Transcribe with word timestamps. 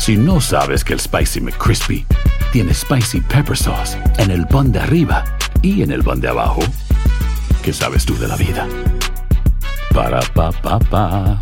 Si 0.00 0.16
no 0.16 0.40
sabes 0.40 0.82
que 0.82 0.94
el 0.94 0.98
Spicy 0.98 1.42
McCrispy 1.42 2.06
tiene 2.54 2.72
Spicy 2.72 3.20
Pepper 3.20 3.54
Sauce 3.54 3.98
en 4.16 4.30
el 4.30 4.46
pan 4.46 4.72
de 4.72 4.78
arriba 4.78 5.22
y 5.60 5.82
en 5.82 5.90
el 5.90 6.02
pan 6.02 6.22
de 6.22 6.28
abajo, 6.28 6.62
¿qué 7.62 7.74
sabes 7.74 8.06
tú 8.06 8.16
de 8.16 8.26
la 8.26 8.36
vida? 8.36 8.66
Para, 9.92 10.20
pa, 10.32 10.52
pa, 10.52 10.78
pa. 10.78 11.38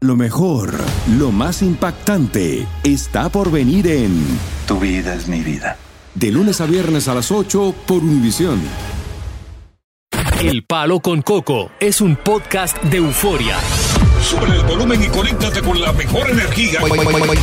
Lo 0.00 0.16
mejor, 0.16 0.74
lo 1.16 1.32
más 1.32 1.62
impactante, 1.62 2.66
está 2.84 3.30
por 3.30 3.50
venir 3.50 3.86
en 3.86 4.22
Tu 4.68 4.78
vida 4.78 5.14
es 5.14 5.28
mi 5.28 5.40
vida. 5.40 5.78
De 6.14 6.30
lunes 6.30 6.60
a 6.60 6.66
viernes 6.66 7.08
a 7.08 7.14
las 7.14 7.30
8 7.30 7.74
por 7.86 8.02
Univisión. 8.02 8.60
El 10.42 10.62
Palo 10.64 11.00
con 11.00 11.22
Coco 11.22 11.70
es 11.80 12.02
un 12.02 12.16
podcast 12.16 12.76
de 12.82 12.98
euforia. 12.98 13.56
Sube 14.26 14.56
el 14.56 14.64
volumen 14.64 15.00
y 15.00 15.06
conéctate 15.06 15.62
con 15.62 15.80
la 15.80 15.92
mejor 15.92 16.28
energía. 16.28 16.80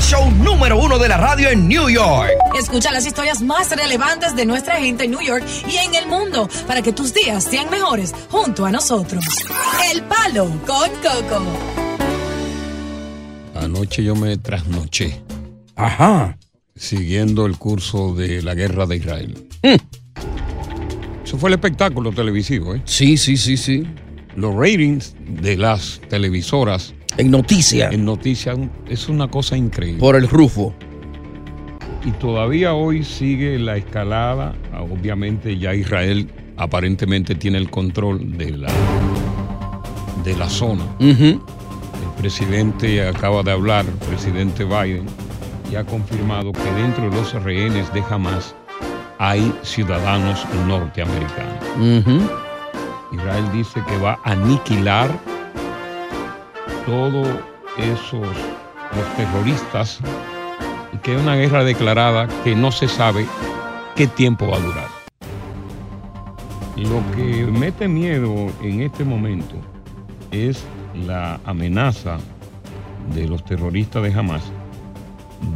Show 0.02 0.30
número 0.32 0.78
uno 0.78 1.00
de 1.00 1.08
la 1.08 1.16
radio 1.16 1.48
en 1.48 1.66
New 1.66 1.88
York. 1.88 2.32
Escucha 2.60 2.91
las 2.91 3.05
historias 3.05 3.41
más 3.41 3.70
relevantes 3.70 4.35
de 4.35 4.46
nuestra 4.46 4.76
gente 4.76 5.05
en 5.05 5.12
New 5.12 5.22
York 5.22 5.46
y 5.66 5.77
en 5.77 5.96
el 5.96 6.07
mundo 6.07 6.49
para 6.68 6.82
que 6.82 6.91
tus 6.91 7.13
días 7.13 7.46
sean 7.46 7.70
mejores 7.70 8.13
junto 8.30 8.66
a 8.66 8.72
nosotros. 8.72 9.24
El 9.94 10.04
Palo 10.04 10.49
con 10.68 10.90
Coco. 10.90 11.46
Anoche 13.55 14.04
yo 14.04 14.13
me 14.13 14.35
trasnoché. 14.35 15.22
Ajá. 15.77 16.38
Siguiendo 16.76 17.46
el 17.46 17.57
curso 17.57 18.13
de 18.13 18.41
la 18.41 18.55
guerra 18.55 18.85
de 18.88 18.98
Israel. 18.98 19.48
Eso 21.24 21.38
fue 21.38 21.50
el 21.50 21.54
espectáculo 21.54 22.12
televisivo, 22.12 22.76
¿eh? 22.76 22.82
Sí, 22.84 23.16
sí, 23.16 23.38
sí, 23.38 23.55
sí. 23.55 23.88
Los 24.35 24.55
ratings 24.55 25.15
de 25.41 25.57
las 25.57 26.01
televisoras 26.09 26.93
En 27.17 27.29
noticias. 27.31 27.93
en 27.93 28.03
noticias 28.05 28.57
es 28.89 29.07
una 29.09 29.27
cosa 29.27 29.55
increíble. 29.57 29.99
Por 29.99 30.15
el 30.15 30.27
rufo. 30.27 30.73
Y 32.05 32.12
todavía 32.12 32.73
hoy 32.73 33.04
sigue 33.04 33.57
la 33.59 33.77
escalada. 33.77 34.54
Ah, 34.73 34.81
Obviamente 34.81 35.57
ya 35.57 35.73
Israel 35.73 36.29
aparentemente 36.57 37.35
tiene 37.35 37.57
el 37.59 37.70
control 37.70 38.37
de 38.37 38.51
la, 38.51 38.70
de 40.23 40.35
la 40.35 40.49
zona. 40.49 40.84
El 40.99 41.39
presidente 42.20 43.07
acaba 43.07 43.43
de 43.43 43.51
hablar, 43.51 43.85
el 43.85 44.07
presidente 44.07 44.63
Biden, 44.65 45.05
y 45.71 45.76
ha 45.76 45.84
confirmado 45.85 46.51
que 46.51 46.71
dentro 46.81 47.09
de 47.09 47.15
los 47.15 47.34
rehenes 47.43 47.91
de 47.93 48.01
Hamas 48.09 48.55
hay 49.20 49.54
ciudadanos 49.63 50.45
norteamericanos. 50.67 52.43
Israel 53.14 53.50
dice 53.54 53.82
que 53.88 53.98
va 53.98 54.20
a 54.24 54.32
aniquilar 54.32 55.10
todos 56.86 57.28
esos 57.78 58.28
los 58.96 59.16
terroristas 59.16 60.00
y 60.94 60.98
que 60.98 61.16
es 61.16 61.22
una 61.22 61.36
guerra 61.36 61.64
declarada 61.64 62.28
que 62.44 62.56
no 62.56 62.72
se 62.72 62.88
sabe 62.88 63.26
qué 63.96 64.08
tiempo 64.08 64.47
va 64.47 64.58
a 64.58 64.59
durar. 64.59 64.88
Lo 66.75 67.02
que 67.16 67.46
mete 67.46 67.88
miedo 67.88 68.52
en 68.62 68.81
este 68.81 69.03
momento 69.03 69.56
es 70.31 70.63
la 71.06 71.40
amenaza 71.46 72.18
de 73.13 73.28
los 73.28 73.44
terroristas 73.46 74.03
de 74.03 74.13
Hamas 74.13 74.44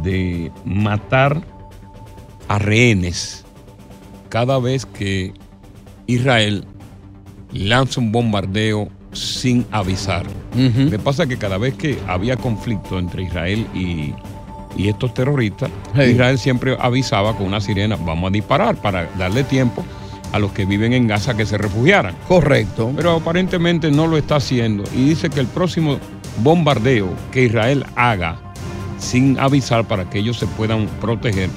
de 0.02 0.52
matar 0.64 1.42
a 2.48 2.58
rehenes 2.58 3.44
cada 4.28 4.58
vez 4.58 4.86
que 4.86 5.32
Israel 6.06 6.66
lanza 7.52 8.00
un 8.00 8.12
bombardeo 8.12 8.88
sin 9.12 9.66
avisar. 9.70 10.26
Me 10.54 10.98
pasa 10.98 11.26
que 11.26 11.38
cada 11.38 11.58
vez 11.58 11.74
que 11.74 11.98
había 12.06 12.36
conflicto 12.36 12.98
entre 12.98 13.22
Israel 13.24 13.66
y, 13.74 14.12
y 14.76 14.88
estos 14.88 15.14
terroristas, 15.14 15.70
Hey. 15.94 16.12
Israel 16.12 16.38
siempre 16.38 16.76
avisaba 16.78 17.36
con 17.36 17.46
una 17.46 17.60
sirena, 17.60 17.96
vamos 17.96 18.28
a 18.28 18.32
disparar 18.32 18.76
para 18.76 19.06
darle 19.18 19.44
tiempo 19.44 19.84
a 20.32 20.38
los 20.38 20.52
que 20.52 20.66
viven 20.66 20.92
en 20.92 21.06
Gaza 21.06 21.34
que 21.36 21.46
se 21.46 21.56
refugiaran. 21.56 22.14
Correcto. 22.28 22.92
Pero 22.94 23.16
aparentemente 23.16 23.90
no 23.90 24.06
lo 24.06 24.18
está 24.18 24.36
haciendo 24.36 24.84
y 24.94 25.08
dice 25.08 25.30
que 25.30 25.40
el 25.40 25.46
próximo 25.46 25.98
bombardeo 26.42 27.08
que 27.32 27.44
Israel 27.44 27.86
haga 27.96 28.38
sin 28.98 29.38
avisar 29.38 29.86
para 29.86 30.10
que 30.10 30.18
ellos 30.18 30.38
se 30.38 30.46
puedan 30.46 30.86
proteger, 31.00 31.48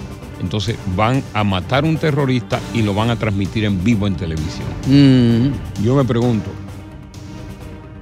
entonces 0.42 0.76
van 0.96 1.24
a 1.34 1.44
matar 1.44 1.86
un 1.86 1.98
terrorista 1.98 2.60
y 2.74 2.82
lo 2.82 2.94
van 2.94 3.10
a 3.10 3.16
transmitir 3.16 3.64
en 3.66 3.84
vivo 3.84 4.08
en 4.08 4.16
televisión. 4.16 4.68
Mm. 4.88 5.84
Yo 5.84 5.96
me 5.96 6.04
pregunto, 6.04 6.50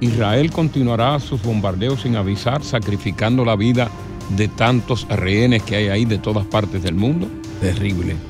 ¿Israel 0.00 0.50
continuará 0.50 1.20
sus 1.20 1.42
bombardeos 1.42 2.00
sin 2.02 2.16
avisar, 2.16 2.64
sacrificando 2.64 3.44
la 3.44 3.54
vida 3.54 3.90
de 4.36 4.48
tantos 4.48 5.06
rehenes 5.08 5.62
que 5.62 5.76
hay 5.76 5.88
ahí 5.88 6.04
de 6.04 6.18
todas 6.18 6.46
partes 6.46 6.82
del 6.82 6.94
mundo? 6.94 7.28
Terrible. 7.60 8.29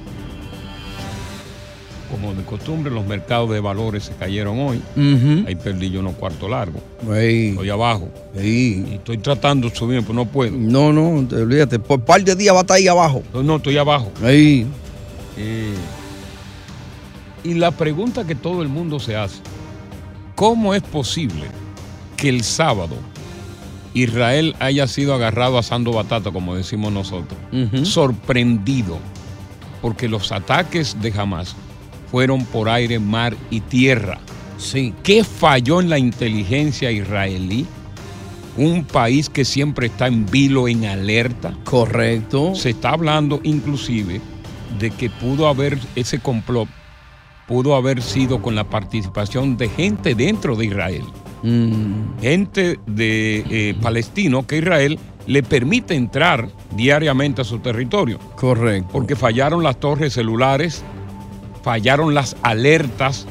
Como 2.11 2.35
de 2.35 2.43
costumbre, 2.43 2.93
los 2.93 3.07
mercados 3.07 3.51
de 3.51 3.61
valores 3.61 4.05
se 4.05 4.15
cayeron 4.15 4.59
hoy. 4.59 4.83
Ujú. 4.97 5.47
Ahí 5.47 5.55
perdí 5.55 5.91
yo 5.91 6.01
unos 6.01 6.15
cuartos 6.15 6.51
largos. 6.51 6.83
Estoy 7.03 7.71
abajo. 7.71 8.09
Y 8.35 8.95
estoy 8.95 9.19
tratando 9.19 9.69
de 9.69 9.77
subir, 9.77 10.01
pero 10.03 10.15
no 10.15 10.27
puedo. 10.27 10.57
No, 10.57 10.93
no, 10.93 11.27
te 11.29 11.37
olvídate. 11.37 11.79
Por 11.79 12.05
par 12.05 12.25
de 12.25 12.35
días 12.35 12.55
va 12.55 12.59
a 12.59 12.63
estar 12.63 12.77
ahí 12.77 12.89
abajo. 12.89 13.23
No, 13.33 13.43
no, 13.43 13.57
estoy 13.57 13.79
abajo. 13.79 14.11
Ey. 14.25 14.67
Eh, 15.37 15.75
y 17.45 17.55
la 17.55 17.71
pregunta 17.71 18.27
que 18.27 18.35
todo 18.35 18.63
el 18.63 18.69
mundo 18.69 19.01
se 19.01 19.17
hace, 19.17 19.41
¿cómo 20.35 20.75
es 20.75 20.83
posible 20.83 21.45
que 22.17 22.29
el 22.29 22.43
sábado 22.43 22.97
Israel 23.95 24.55
haya 24.59 24.87
sido 24.87 25.15
agarrado 25.15 25.57
asando 25.59 25.93
batata, 25.93 26.31
como 26.31 26.55
decimos 26.55 26.93
nosotros? 26.93 27.39
Sorprendido, 27.85 28.99
porque 29.81 30.09
los 30.09 30.33
ataques 30.33 31.01
de 31.01 31.13
Hamas 31.19 31.57
fueron 32.11 32.45
por 32.45 32.69
aire, 32.69 32.99
mar 32.99 33.37
y 33.51 33.61
tierra. 33.61 34.19
Sí. 34.59 34.93
¿Qué 35.03 35.25
falló 35.25 35.81
en 35.81 35.89
la 35.89 35.99
inteligencia 35.99 36.91
israelí? 36.91 37.67
Un 38.57 38.85
país 38.85 39.31
que 39.31 39.45
siempre 39.45 39.87
está 39.87 40.07
en 40.09 40.27
vilo, 40.27 40.69
en 40.69 40.85
alerta. 40.85 41.55
Correcto. 41.65 42.55
Se 42.55 42.71
está 42.71 42.91
hablando 42.91 43.41
inclusive 43.43 44.21
de 44.79 44.91
que 44.91 45.09
pudo 45.09 45.49
haber 45.49 45.79
ese 45.95 46.19
complot, 46.19 46.69
pudo 47.47 47.75
haber 47.75 48.03
sido 48.03 48.43
con 48.43 48.55
la 48.55 48.65
participación 48.65 49.57
de 49.57 49.69
gente 49.69 50.15
dentro 50.15 50.57
de 50.57 50.67
Israel, 50.67 51.05
Mm. 51.43 52.21
gente 52.21 52.79
de 52.87 53.45
eh, 53.49 53.75
palestino 53.81 54.47
que 54.47 54.59
Israel 54.59 54.99
le 55.27 55.43
permite 55.43 55.95
entrar 55.95 56.49
diariamente 56.77 57.41
a 57.41 57.45
su 57.45 57.61
territorio, 57.61 58.19
Correcto. 58.37 58.91
porque 58.93 59.17
fallaron 59.17 59.63
las 59.63 59.81
torres 59.81 60.13
celulares, 60.13 60.83
fallaron 61.63 62.15
las 62.15 62.37
alertas 62.43 63.27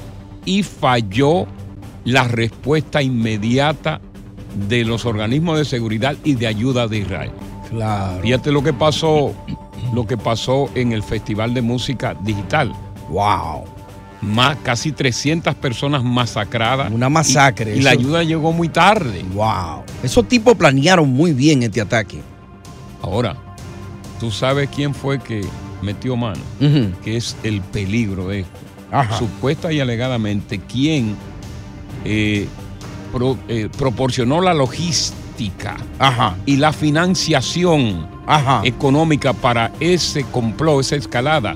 y 0.45 0.63
falló 0.63 1.47
la 2.05 2.23
respuesta 2.23 3.01
inmediata 3.01 4.01
de 4.67 4.83
los 4.83 5.05
organismos 5.05 5.57
de 5.57 5.65
seguridad 5.65 6.15
y 6.23 6.35
de 6.35 6.47
ayuda 6.47 6.87
de 6.87 6.99
Israel. 6.99 7.31
Claro. 7.69 8.21
Fíjate 8.21 8.51
lo 8.51 8.63
que 8.63 8.73
pasó, 8.73 9.33
lo 9.93 10.07
que 10.07 10.17
pasó 10.17 10.69
en 10.75 10.91
el 10.91 11.03
Festival 11.03 11.53
de 11.53 11.61
Música 11.61 12.15
Digital. 12.23 12.73
Wow. 13.09 13.65
Más, 14.21 14.57
casi 14.63 14.91
300 14.91 15.55
personas 15.55 16.03
masacradas. 16.03 16.91
Una 16.91 17.09
masacre. 17.09 17.75
Y, 17.75 17.79
y 17.79 17.81
la 17.81 17.91
ayuda 17.91 18.23
llegó 18.23 18.51
muy 18.51 18.69
tarde. 18.69 19.23
Wow. 19.33 19.83
Esos 20.03 20.27
tipos 20.27 20.55
planearon 20.55 21.09
muy 21.09 21.33
bien 21.33 21.63
este 21.63 21.79
ataque. 21.79 22.19
Ahora, 23.01 23.35
tú 24.19 24.29
sabes 24.31 24.69
quién 24.75 24.93
fue 24.93 25.19
que 25.19 25.41
metió 25.81 26.15
mano, 26.15 26.41
que 27.03 27.17
es 27.17 27.35
el 27.43 27.61
peligro 27.61 28.27
de 28.29 28.41
esto. 28.41 28.51
Ajá. 28.91 29.17
Supuesta 29.17 29.71
y 29.71 29.79
alegadamente, 29.79 30.59
quién 30.59 31.15
eh, 32.05 32.47
pro- 33.13 33.37
eh, 33.47 33.69
proporcionó 33.77 34.41
la 34.41 34.53
logística 34.53 35.77
Ajá. 35.99 36.35
y 36.45 36.57
la 36.57 36.73
financiación 36.73 38.07
Ajá. 38.25 38.61
económica 38.63 39.33
para 39.33 39.71
ese 39.79 40.23
complot, 40.23 40.81
esa 40.81 40.95
escalada. 40.95 41.55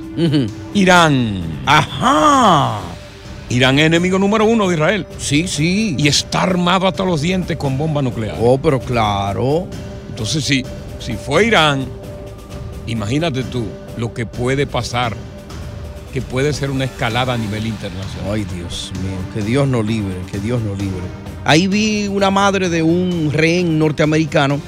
Irán. 0.73 1.41
Ajá. 1.65 2.79
Irán 3.49 3.77
es 3.79 3.85
enemigo 3.87 4.17
número 4.19 4.45
uno 4.45 4.67
de 4.67 4.75
Israel. 4.75 5.07
Sí, 5.17 5.47
sí. 5.47 5.95
Y 5.97 6.07
está 6.07 6.43
armado 6.43 6.87
hasta 6.87 7.03
los 7.03 7.21
dientes 7.21 7.57
con 7.57 7.77
bomba 7.77 8.01
nuclear. 8.01 8.35
Oh, 8.39 8.57
pero 8.57 8.79
claro. 8.79 9.67
Entonces, 10.09 10.43
si, 10.43 10.63
si 10.99 11.13
fue 11.13 11.45
Irán, 11.47 11.85
imagínate 12.87 13.43
tú 13.43 13.65
lo 13.97 14.13
que 14.13 14.25
puede 14.25 14.65
pasar, 14.67 15.15
que 16.13 16.21
puede 16.21 16.53
ser 16.53 16.69
una 16.71 16.85
escalada 16.85 17.33
a 17.33 17.37
nivel 17.37 17.65
internacional. 17.67 18.31
Ay, 18.33 18.45
Dios 18.55 18.91
mío, 19.01 19.17
que 19.33 19.41
Dios 19.41 19.67
nos 19.67 19.85
libre, 19.85 20.15
que 20.31 20.39
Dios 20.39 20.61
nos 20.61 20.77
libre. 20.77 21.01
Ahí 21.45 21.67
vi 21.67 22.07
una 22.07 22.31
madre 22.31 22.69
de 22.69 22.83
un 22.83 23.29
rehén 23.33 23.77
norteamericano 23.79 24.59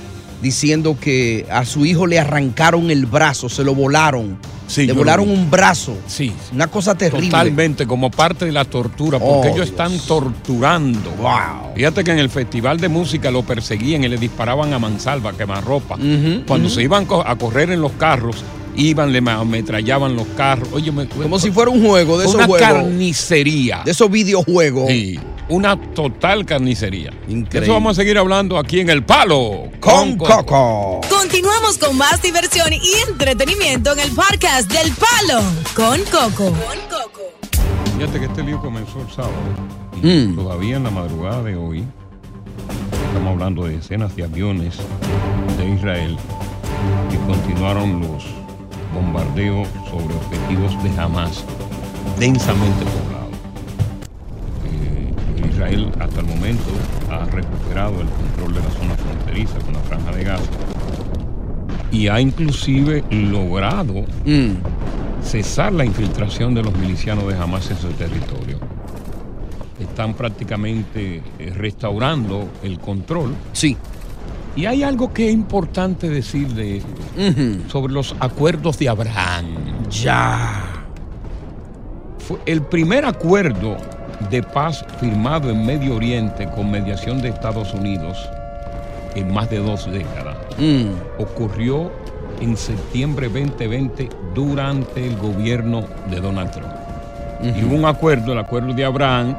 diciendo 0.42 0.98
que 1.00 1.46
a 1.50 1.66
su 1.66 1.86
hijo 1.86 2.06
le 2.08 2.20
arrancaron 2.20 2.92
el 2.92 3.06
brazo, 3.06 3.48
se 3.50 3.64
lo 3.64 3.74
volaron. 3.74 4.38
Sí, 4.68 4.88
le 4.88 4.94
volaron 4.94 5.30
un 5.30 5.50
brazo. 5.52 5.96
Sí. 6.08 6.34
Una 6.52 6.66
cosa 6.68 6.96
terrible. 6.96 7.28
Totalmente, 7.30 7.86
como 7.86 8.10
parte 8.10 8.46
de 8.46 8.52
la 8.52 8.66
tortura, 8.66 9.20
porque 9.20 9.50
Oh, 9.50 9.54
ellos 9.54 9.70
están 9.70 9.96
torturando. 10.00 11.12
Wow. 11.12 11.76
Fíjate 11.76 12.04
que 12.04 12.12
en 12.12 12.18
el 12.20 12.32
festival 12.32 12.80
de 12.80 12.90
música 12.90 13.30
lo 13.30 13.44
perseguían 13.44 14.04
y 14.04 14.08
le 14.08 14.18
disparaban 14.18 14.74
a 14.74 14.80
mansalva, 14.80 15.34
quemarropa. 15.34 15.96
Ujú, 15.96 16.46
Cuando 16.48 16.70
se 16.70 16.82
iban 16.82 17.06
a 17.26 17.36
correr 17.36 17.70
en 17.70 17.82
los 17.82 17.92
carros, 17.94 18.44
iban, 18.76 19.12
le 19.12 19.20
ametrallaban 19.20 20.16
los 20.16 20.28
carros. 20.38 20.70
Oye, 20.74 20.92
me- 20.92 21.08
Como 21.08 21.40
si 21.40 21.52
fuera 21.52 21.72
un 21.72 21.86
juego 21.86 22.18
de 22.18 22.26
esos 22.26 22.36
una 22.36 22.46
juegos. 22.46 22.68
carnicería. 22.68 23.82
De 23.86 23.92
esos 23.92 24.10
videojuegos. 24.10 24.88
Sí, 24.90 25.20
una 25.50 25.80
total 25.94 26.46
carnicería. 26.46 27.12
Increíble. 27.28 27.60
De 27.60 27.66
eso 27.66 27.74
vamos 27.74 27.98
a 27.98 28.02
seguir 28.02 28.18
hablando 28.18 28.58
aquí 28.58 28.80
en 28.80 28.90
El 28.90 29.04
Palo 29.04 29.64
Con 29.80 30.18
Coco. 30.18 31.02
Continuamos 31.10 31.78
con 31.78 31.98
más 31.98 32.22
diversión 32.22 32.72
y 32.74 33.10
entretenimiento 33.10 33.94
en 33.94 34.00
el 34.00 34.12
podcast 34.12 34.72
del 34.72 34.92
Palo 34.94 35.42
con 35.76 36.00
Coco. 36.06 36.54
Fíjate 37.98 38.20
que 38.20 38.26
este 38.26 38.44
lío 38.44 38.60
comenzó 38.62 39.02
el 39.02 39.10
sábado 39.16 39.34
y 40.04 40.08
Mm. 40.08 40.36
todavía 40.36 40.76
en 40.78 40.84
la 40.84 40.90
madrugada 40.92 41.42
de 41.44 41.56
hoy 41.56 41.84
estamos 43.08 43.32
hablando 43.34 43.64
de 43.66 43.78
decenas 43.78 44.14
de 44.18 44.24
aviones 44.26 44.76
de 45.58 45.70
Israel 45.70 46.18
que 47.10 47.18
continuaron 47.20 48.02
los 48.02 48.24
bombardeos 48.96 49.68
sobre 49.90 50.16
objetivos 50.16 50.82
de 50.84 50.90
Hamas 51.00 51.44
densamente 52.20 52.86
poblados. 52.86 53.36
Eh, 54.66 55.48
Israel 55.52 55.92
hasta 56.00 56.20
el 56.22 56.26
momento 56.28 56.64
ha 57.12 57.26
recuperado 57.26 58.02
el 58.02 58.08
control 58.08 58.54
de 58.56 58.60
la 58.62 58.70
zona 58.72 58.96
fronteriza 58.96 59.60
con 59.60 59.74
la 59.74 59.80
franja 59.82 60.12
de 60.12 60.24
Gaza 60.24 60.44
y 61.92 62.08
ha 62.08 62.20
inclusive 62.20 63.04
logrado 63.12 64.06
Mm. 64.26 64.56
cesar 65.24 65.74
la 65.74 65.86
infiltración 65.86 66.54
de 66.56 66.64
los 66.64 66.76
milicianos 66.78 67.28
de 67.28 67.36
Hamas 67.38 67.70
en 67.72 67.78
su 67.78 67.88
territorio. 67.90 68.60
Están 69.80 70.14
prácticamente 70.14 71.22
eh, 71.40 71.52
restaurando 71.56 72.48
el 72.64 72.80
control. 72.80 73.34
Sí. 73.54 73.76
Y 74.56 74.66
hay 74.66 74.84
algo 74.84 75.12
que 75.14 75.28
es 75.28 75.34
importante 75.34 76.10
decir 76.10 76.48
de 76.50 76.78
esto, 76.78 76.90
sobre 77.70 77.94
los 77.94 78.16
acuerdos 78.20 78.78
de 78.80 78.88
Abraham. 78.90 79.46
Ya. 79.90 80.64
Fue 82.20 82.38
el 82.46 82.62
primer 82.62 83.06
acuerdo 83.06 83.78
de 84.30 84.42
paz 84.42 84.84
firmado 85.00 85.50
en 85.50 85.66
Medio 85.66 85.96
Oriente 85.96 86.50
con 86.56 86.72
mediación 86.72 87.22
de 87.22 87.30
Estados 87.30 87.74
Unidos 87.74 88.18
en 89.14 89.32
más 89.34 89.50
de 89.50 89.60
dos 89.60 89.90
décadas 89.92 90.38
Mm. 90.58 91.22
ocurrió 91.22 91.92
en 92.42 92.56
septiembre 92.58 93.28
2020 93.28 94.10
durante 94.34 95.06
el 95.06 95.18
gobierno 95.18 95.84
de 96.10 96.20
Donald 96.22 96.52
Trump. 96.52 96.68
Y 97.44 97.64
hubo 97.66 97.76
un 97.76 97.86
acuerdo, 97.86 98.32
el 98.32 98.40
acuerdo 98.40 98.74
de 98.74 98.86
Abraham, 98.86 99.36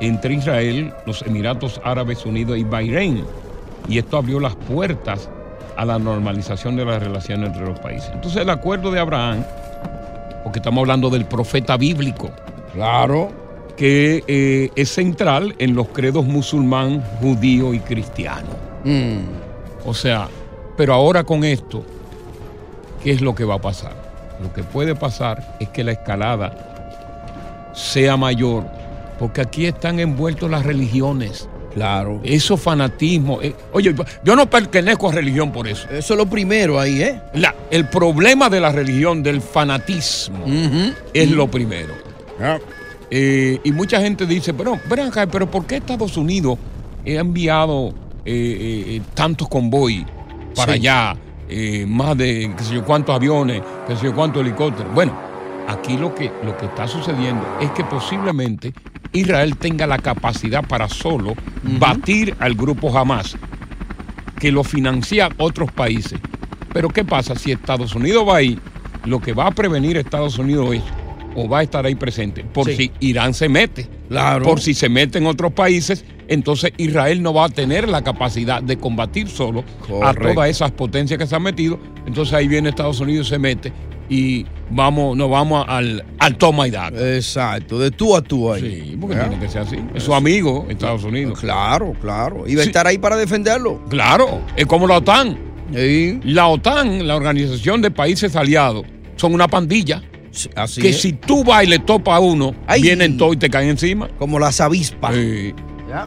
entre 0.00 0.34
Israel, 0.34 0.92
los 1.06 1.22
Emiratos 1.22 1.80
Árabes 1.84 2.26
Unidos 2.26 2.58
y 2.58 2.64
Bahrein. 2.64 3.24
Y 3.88 3.98
esto 3.98 4.16
abrió 4.16 4.40
las 4.40 4.54
puertas 4.56 5.28
a 5.76 5.84
la 5.84 5.98
normalización 5.98 6.76
de 6.76 6.84
las 6.84 7.02
relaciones 7.02 7.50
entre 7.50 7.66
los 7.66 7.78
países. 7.80 8.10
Entonces 8.12 8.42
el 8.42 8.50
acuerdo 8.50 8.90
de 8.90 8.98
Abraham, 9.00 9.44
porque 10.42 10.58
estamos 10.58 10.80
hablando 10.82 11.10
del 11.10 11.24
profeta 11.26 11.76
bíblico, 11.76 12.30
Claro. 12.72 13.30
que 13.76 14.24
eh, 14.26 14.70
es 14.74 14.88
central 14.90 15.54
en 15.58 15.74
los 15.74 15.88
credos 15.88 16.24
musulmán, 16.24 17.02
judío 17.20 17.74
y 17.74 17.80
cristiano. 17.80 18.48
Mm. 18.84 19.18
O 19.84 19.92
sea, 19.94 20.28
pero 20.76 20.94
ahora 20.94 21.24
con 21.24 21.44
esto, 21.44 21.84
¿qué 23.02 23.12
es 23.12 23.20
lo 23.20 23.34
que 23.34 23.44
va 23.44 23.54
a 23.56 23.60
pasar? 23.60 23.92
Lo 24.42 24.52
que 24.52 24.62
puede 24.62 24.94
pasar 24.94 25.56
es 25.60 25.68
que 25.70 25.84
la 25.84 25.92
escalada 25.92 27.70
sea 27.74 28.16
mayor, 28.16 28.64
porque 29.18 29.40
aquí 29.42 29.66
están 29.66 30.00
envueltos 30.00 30.50
las 30.50 30.64
religiones. 30.64 31.48
Claro. 31.76 32.20
Eso 32.24 32.56
fanatismo. 32.56 33.42
eh, 33.42 33.54
oye, 33.72 33.94
yo 34.24 34.34
no 34.34 34.48
pertenezco 34.48 35.10
a 35.10 35.12
religión 35.12 35.52
por 35.52 35.68
eso. 35.68 35.86
Eso 35.90 36.14
es 36.14 36.18
lo 36.18 36.24
primero 36.24 36.80
ahí, 36.80 37.02
¿eh? 37.02 37.20
La- 37.34 37.54
el 37.70 37.86
problema 37.90 38.48
de 38.48 38.60
la 38.60 38.72
religión, 38.72 39.22
del 39.22 39.42
fanatismo, 39.42 40.42
es 41.12 41.30
lo 41.30 41.50
primero. 41.50 41.92
Ah. 42.40 42.56
Eh, 43.10 43.60
y 43.62 43.72
mucha 43.72 44.00
gente 44.00 44.24
dice, 44.24 44.54
pero, 44.54 44.80
pero 45.30 45.50
¿por 45.50 45.66
qué 45.66 45.76
Estados 45.76 46.16
Unidos 46.16 46.58
ha 47.04 47.10
enviado 47.10 47.92
eh, 48.24 49.00
tantos 49.14 49.46
convoy 49.48 50.04
para 50.54 50.72
Sí. 50.72 50.78
allá? 50.78 51.14
más 51.86 52.16
de 52.16 52.50
qué 52.58 52.64
sé 52.64 52.74
yo 52.74 52.84
cuántos 52.84 53.14
aviones, 53.14 53.62
qué 53.86 53.94
sé 53.96 54.06
yo 54.06 54.14
cuántos 54.14 54.42
helicópteros. 54.42 54.92
Bueno, 54.92 55.16
aquí 55.68 55.96
lo 55.96 56.14
que, 56.14 56.30
lo 56.44 56.56
que 56.56 56.66
está 56.66 56.86
sucediendo 56.88 57.44
es 57.60 57.70
que 57.72 57.84
posiblemente 57.84 58.72
Israel 59.12 59.56
tenga 59.56 59.86
la 59.86 59.98
capacidad 59.98 60.66
para 60.66 60.88
solo 60.88 61.34
batir 61.78 62.34
al 62.38 62.54
grupo 62.54 62.96
Hamas, 62.96 63.36
que 64.38 64.52
lo 64.52 64.62
financia 64.64 65.28
otros 65.38 65.72
países. 65.72 66.20
Pero 66.72 66.90
¿qué 66.90 67.04
pasa? 67.04 67.34
Si 67.36 67.52
Estados 67.52 67.94
Unidos 67.94 68.26
va 68.28 68.36
ahí, 68.36 68.58
lo 69.04 69.20
que 69.20 69.32
va 69.32 69.46
a 69.46 69.50
prevenir 69.50 69.96
Estados 69.96 70.38
Unidos 70.38 70.74
es, 70.74 70.82
o 71.34 71.48
va 71.48 71.60
a 71.60 71.62
estar 71.62 71.86
ahí 71.86 71.94
presente, 71.94 72.44
por 72.44 72.66
Sí. 72.66 72.76
si 72.76 72.92
Irán 73.08 73.32
se 73.32 73.48
mete. 73.48 73.88
Claro. 74.08 74.44
Por 74.44 74.60
si 74.60 74.74
se 74.74 74.88
mete 74.88 75.18
en 75.18 75.26
otros 75.26 75.52
países, 75.52 76.04
entonces 76.28 76.72
Israel 76.76 77.22
no 77.22 77.32
va 77.32 77.46
a 77.46 77.48
tener 77.48 77.88
la 77.88 78.02
capacidad 78.02 78.62
de 78.62 78.76
combatir 78.76 79.28
solo 79.28 79.64
a 80.02 80.12
todas 80.12 80.50
esas 80.50 80.72
potencias 80.72 81.18
que 81.18 81.26
se 81.26 81.34
han 81.34 81.42
metido. 81.42 81.78
Entonces 82.06 82.34
ahí 82.34 82.48
viene 82.48 82.68
Estados 82.68 83.00
Unidos 83.00 83.28
y 83.28 83.30
se 83.30 83.38
mete 83.38 83.72
y 84.08 84.46
vamos, 84.70 85.16
nos 85.16 85.30
vamos 85.30 85.64
al, 85.68 86.04
al 86.18 86.36
toma 86.36 86.66
y 86.68 86.70
daca. 86.70 86.96
Exacto, 87.14 87.78
de 87.78 87.90
tú 87.90 88.16
a 88.16 88.22
tú 88.22 88.52
ahí. 88.52 88.84
Sí, 88.90 88.96
porque 89.00 89.16
tiene 89.16 89.38
que 89.38 89.48
ser 89.48 89.62
así. 89.62 89.76
Es 89.94 90.02
su 90.02 90.14
amigo, 90.14 90.66
Estados 90.68 91.04
Unidos. 91.04 91.40
Claro, 91.40 91.92
claro. 92.00 92.44
Y 92.46 92.54
va 92.54 92.62
a 92.62 92.64
estar 92.64 92.86
ahí 92.86 92.98
para 92.98 93.16
defenderlo. 93.16 93.82
Claro, 93.88 94.40
es 94.56 94.66
como 94.66 94.86
la 94.86 94.98
OTAN. 94.98 95.38
Sí. 95.74 96.20
La 96.24 96.46
OTAN, 96.48 97.06
la 97.06 97.16
Organización 97.16 97.82
de 97.82 97.90
Países 97.90 98.36
Aliados, 98.36 98.84
son 99.16 99.34
una 99.34 99.48
pandilla 99.48 100.02
Sí, 100.30 100.50
Así 100.54 100.82
que 100.82 100.90
es. 100.90 101.00
si 101.00 101.14
tú 101.14 101.42
vas 101.44 101.64
y 101.64 101.66
le 101.66 101.78
topas 101.78 102.16
a 102.16 102.20
uno, 102.20 102.54
Ay. 102.66 102.82
vienen 102.82 103.16
todos 103.16 103.34
y 103.34 103.38
te 103.38 103.48
caen 103.48 103.70
encima. 103.70 104.08
Como 104.18 104.38
las 104.38 104.60
avispas. 104.60 105.14
Sí. 105.14 105.54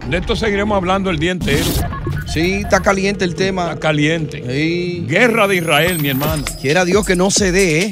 De 0.08 0.18
esto 0.18 0.36
seguiremos 0.36 0.76
hablando 0.76 1.10
el 1.10 1.18
día 1.18 1.32
entero. 1.32 1.66
Sí, 2.28 2.62
está 2.64 2.80
caliente 2.80 3.26
el 3.26 3.34
tema. 3.34 3.70
Está 3.70 3.80
caliente. 3.80 4.44
Sí. 4.48 5.04
Guerra 5.08 5.48
de 5.48 5.56
Israel, 5.56 5.98
mi 6.00 6.10
hermano. 6.10 6.44
Quiera 6.62 6.86
Dios 6.86 7.08
que 7.08 7.16
no 7.16 7.32
se 7.32 7.52
dé, 7.52 7.82
¿eh? 7.86 7.90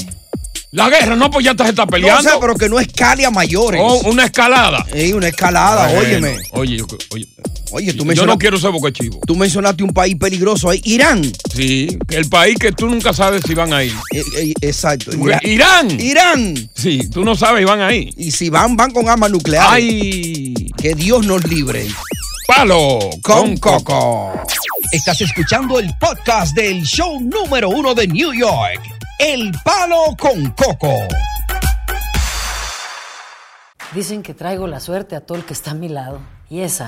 La 0.71 0.89
guerra, 0.89 1.15
no, 1.15 1.31
pues 1.31 1.45
ya 1.45 1.55
te 1.55 1.63
está 1.63 1.85
No 1.85 1.91
peleando. 1.91 2.29
sé, 2.29 2.35
pero 2.41 2.55
que 2.55 2.67
no 2.67 2.77
escale 2.79 3.25
a 3.25 3.31
mayores. 3.31 3.79
Oh, 3.83 4.01
una 4.09 4.25
escalada. 4.25 4.85
Ey, 4.93 5.13
una 5.13 5.29
escalada, 5.29 5.87
Bueno, 5.87 6.01
óyeme. 6.01 6.35
Oye, 6.51 6.77
yo- 6.77 6.87
oye. 7.11 7.25
Oye, 7.71 7.93
tú 7.93 8.05
Yo 8.13 8.25
no 8.25 8.37
quiero 8.37 8.57
ser 8.57 8.71
boca 8.71 8.91
chivo. 8.93 9.19
tú 9.27 9.35
mencionaste 9.35 9.83
un 9.83 9.91
país 9.91 10.15
peligroso 10.15 10.69
ahí. 10.69 10.79
Irán. 10.85 11.21
Sí, 11.53 11.97
el 12.09 12.29
país 12.29 12.57
que 12.57 12.71
tú 12.71 12.87
nunca 12.87 13.11
sabes 13.11 13.41
si 13.45 13.53
van 13.53 13.73
a 13.73 13.83
ir. 13.83 13.91
Eh, 14.13 14.23
eh, 14.37 14.53
exacto. 14.61 15.11
Irán. 15.43 15.99
Irán. 15.99 16.69
Sí, 16.73 17.09
tú 17.11 17.25
no 17.25 17.35
sabes 17.35 17.59
si 17.61 17.65
van 17.65 17.81
ahí. 17.81 18.13
Y 18.15 18.31
si 18.31 18.49
van, 18.49 18.77
van 18.77 18.91
con 18.91 19.09
armas 19.09 19.31
nucleares. 19.31 19.69
Ay, 19.69 20.53
Que 20.77 20.93
Dios 20.95 21.25
nos 21.25 21.43
libre. 21.45 21.87
palo 22.47 22.99
Con 23.21 23.57
Coco. 23.57 24.31
Estás 24.93 25.19
escuchando 25.19 25.79
el 25.79 25.89
podcast 25.99 26.55
del 26.55 26.83
show 26.83 27.19
número 27.19 27.67
uno 27.69 27.93
de 27.93 28.07
New 28.07 28.33
York. 28.33 28.81
El 29.19 29.51
Palo 29.63 30.15
con 30.19 30.51
Coco. 30.51 30.93
Dicen 33.95 34.21
que 34.21 34.35
traigo 34.35 34.67
la 34.67 34.79
suerte 34.79 35.15
a 35.15 35.21
todo 35.21 35.39
el 35.39 35.43
que 35.43 35.53
está 35.53 35.71
a 35.71 35.73
mi 35.73 35.89
lado. 35.89 36.19
Y 36.51 36.59
esa 36.61 36.87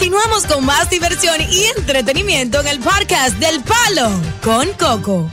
Continuamos 0.00 0.46
con 0.46 0.64
más 0.64 0.88
diversión 0.88 1.36
y 1.42 1.64
entretenimiento 1.78 2.58
en 2.62 2.68
el 2.68 2.78
podcast 2.78 3.38
del 3.38 3.60
Palo 3.62 4.08
con 4.42 4.66
Coco. 4.78 5.28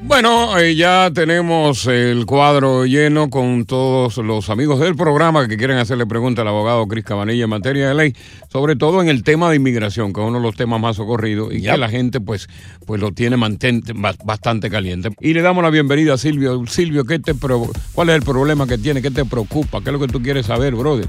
Bueno, 0.00 0.58
eh, 0.58 0.74
ya 0.74 1.10
tenemos 1.14 1.86
el 1.86 2.24
cuadro 2.24 2.86
lleno 2.86 3.28
con 3.28 3.66
todos 3.66 4.16
los 4.16 4.48
amigos 4.48 4.80
del 4.80 4.96
programa 4.96 5.46
que 5.46 5.58
quieren 5.58 5.76
hacerle 5.76 6.06
preguntas 6.06 6.40
al 6.40 6.48
abogado 6.48 6.88
Cris 6.88 7.04
Cabanilla 7.04 7.44
en 7.44 7.50
materia 7.50 7.88
de 7.88 7.94
ley, 7.94 8.16
sobre 8.50 8.76
todo 8.76 9.02
en 9.02 9.08
el 9.10 9.22
tema 9.22 9.50
de 9.50 9.56
inmigración, 9.56 10.14
que 10.14 10.22
es 10.22 10.26
uno 10.26 10.38
de 10.38 10.42
los 10.46 10.56
temas 10.56 10.80
más 10.80 10.98
ocurridos 10.98 11.52
y 11.52 11.60
que 11.60 11.76
la 11.76 11.90
gente 11.90 12.22
pues, 12.22 12.48
pues 12.86 12.98
lo 12.98 13.12
tiene 13.12 13.36
mantente, 13.36 13.92
bastante 14.24 14.70
caliente. 14.70 15.10
Y 15.20 15.34
le 15.34 15.42
damos 15.42 15.62
la 15.62 15.68
bienvenida 15.70 16.14
a 16.14 16.18
Silvio. 16.18 16.64
Silvio, 16.66 17.04
¿qué 17.04 17.18
te 17.18 17.34
pro- 17.34 17.68
¿cuál 17.92 18.08
es 18.08 18.14
el 18.16 18.22
problema 18.22 18.66
que 18.66 18.78
tiene? 18.78 19.02
¿Qué 19.02 19.10
te 19.10 19.26
preocupa? 19.26 19.82
¿Qué 19.82 19.90
es 19.90 19.92
lo 19.92 20.00
que 20.00 20.08
tú 20.08 20.22
quieres 20.22 20.46
saber, 20.46 20.74
brother? 20.74 21.08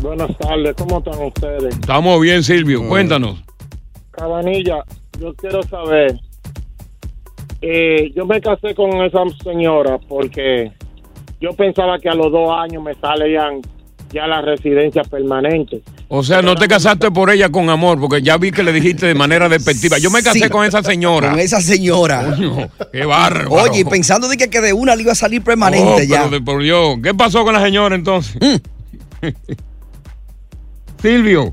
Buenas 0.00 0.36
tardes, 0.38 0.74
¿cómo 0.76 0.98
están 0.98 1.22
ustedes? 1.24 1.74
Estamos 1.74 2.20
bien, 2.20 2.42
Silvio. 2.42 2.86
Cuéntanos. 2.88 3.42
Cabanilla, 4.10 4.84
yo 5.20 5.34
quiero 5.34 5.62
saber, 5.62 6.18
eh, 7.62 8.12
yo 8.14 8.24
me 8.26 8.40
casé 8.40 8.74
con 8.74 8.90
esa 9.04 9.20
señora 9.42 9.98
porque 10.08 10.72
yo 11.40 11.50
pensaba 11.52 11.98
que 11.98 12.08
a 12.08 12.14
los 12.14 12.30
dos 12.32 12.50
años 12.58 12.82
me 12.82 12.94
salían 12.94 13.60
ya 14.12 14.26
las 14.26 14.44
residencias 14.44 15.08
permanentes. 15.08 15.82
O 16.08 16.22
sea, 16.22 16.40
no 16.40 16.54
te 16.54 16.68
casaste 16.68 17.10
por 17.10 17.30
ella 17.30 17.48
con 17.50 17.68
amor, 17.68 17.98
porque 18.00 18.22
ya 18.22 18.36
vi 18.38 18.52
que 18.52 18.62
le 18.62 18.72
dijiste 18.72 19.06
de 19.06 19.14
manera 19.14 19.48
despectiva. 19.48 19.98
Yo 19.98 20.10
me 20.10 20.22
casé 20.22 20.38
Sí. 20.44 20.48
con 20.48 20.64
esa 20.64 20.82
señora. 20.82 21.30
Con 21.30 21.40
esa 21.40 21.60
señora. 21.60 22.32
Coño, 22.36 22.68
qué 22.92 23.04
bárbaro. 23.04 23.50
Oye, 23.50 23.84
pensando 23.84 24.28
de 24.28 24.36
que, 24.36 24.48
que 24.48 24.60
de 24.60 24.72
una 24.72 24.94
le 24.94 25.02
iba 25.02 25.12
a 25.12 25.16
salir 25.16 25.40
Oh, 25.40 25.44
permanente 25.44 26.06
ya. 26.06 26.18
pero 26.18 26.30
de 26.30 26.40
por 26.40 26.62
Dios. 26.62 26.98
¿Qué 27.02 27.12
pasó 27.12 27.44
con 27.44 27.54
la 27.54 27.62
señora 27.62 27.96
entonces? 27.96 28.36
Silvio. 31.06 31.52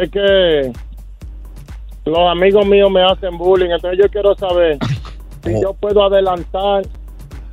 Es 0.00 0.10
que 0.10 0.72
los 2.04 2.18
amigos 2.30 2.66
míos 2.66 2.90
me 2.90 3.02
hacen 3.02 3.36
bullying, 3.38 3.70
entonces 3.70 3.98
yo 4.02 4.08
quiero 4.10 4.34
saber 4.36 4.78
si 5.42 5.60
yo 5.60 5.72
puedo 5.74 6.04
adelantar 6.04 6.82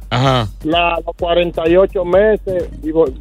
Ajá. 0.09 0.47
la, 0.63 0.99
los 1.05 1.15
48 1.17 2.05
meses 2.05 2.69
divor- 2.81 3.13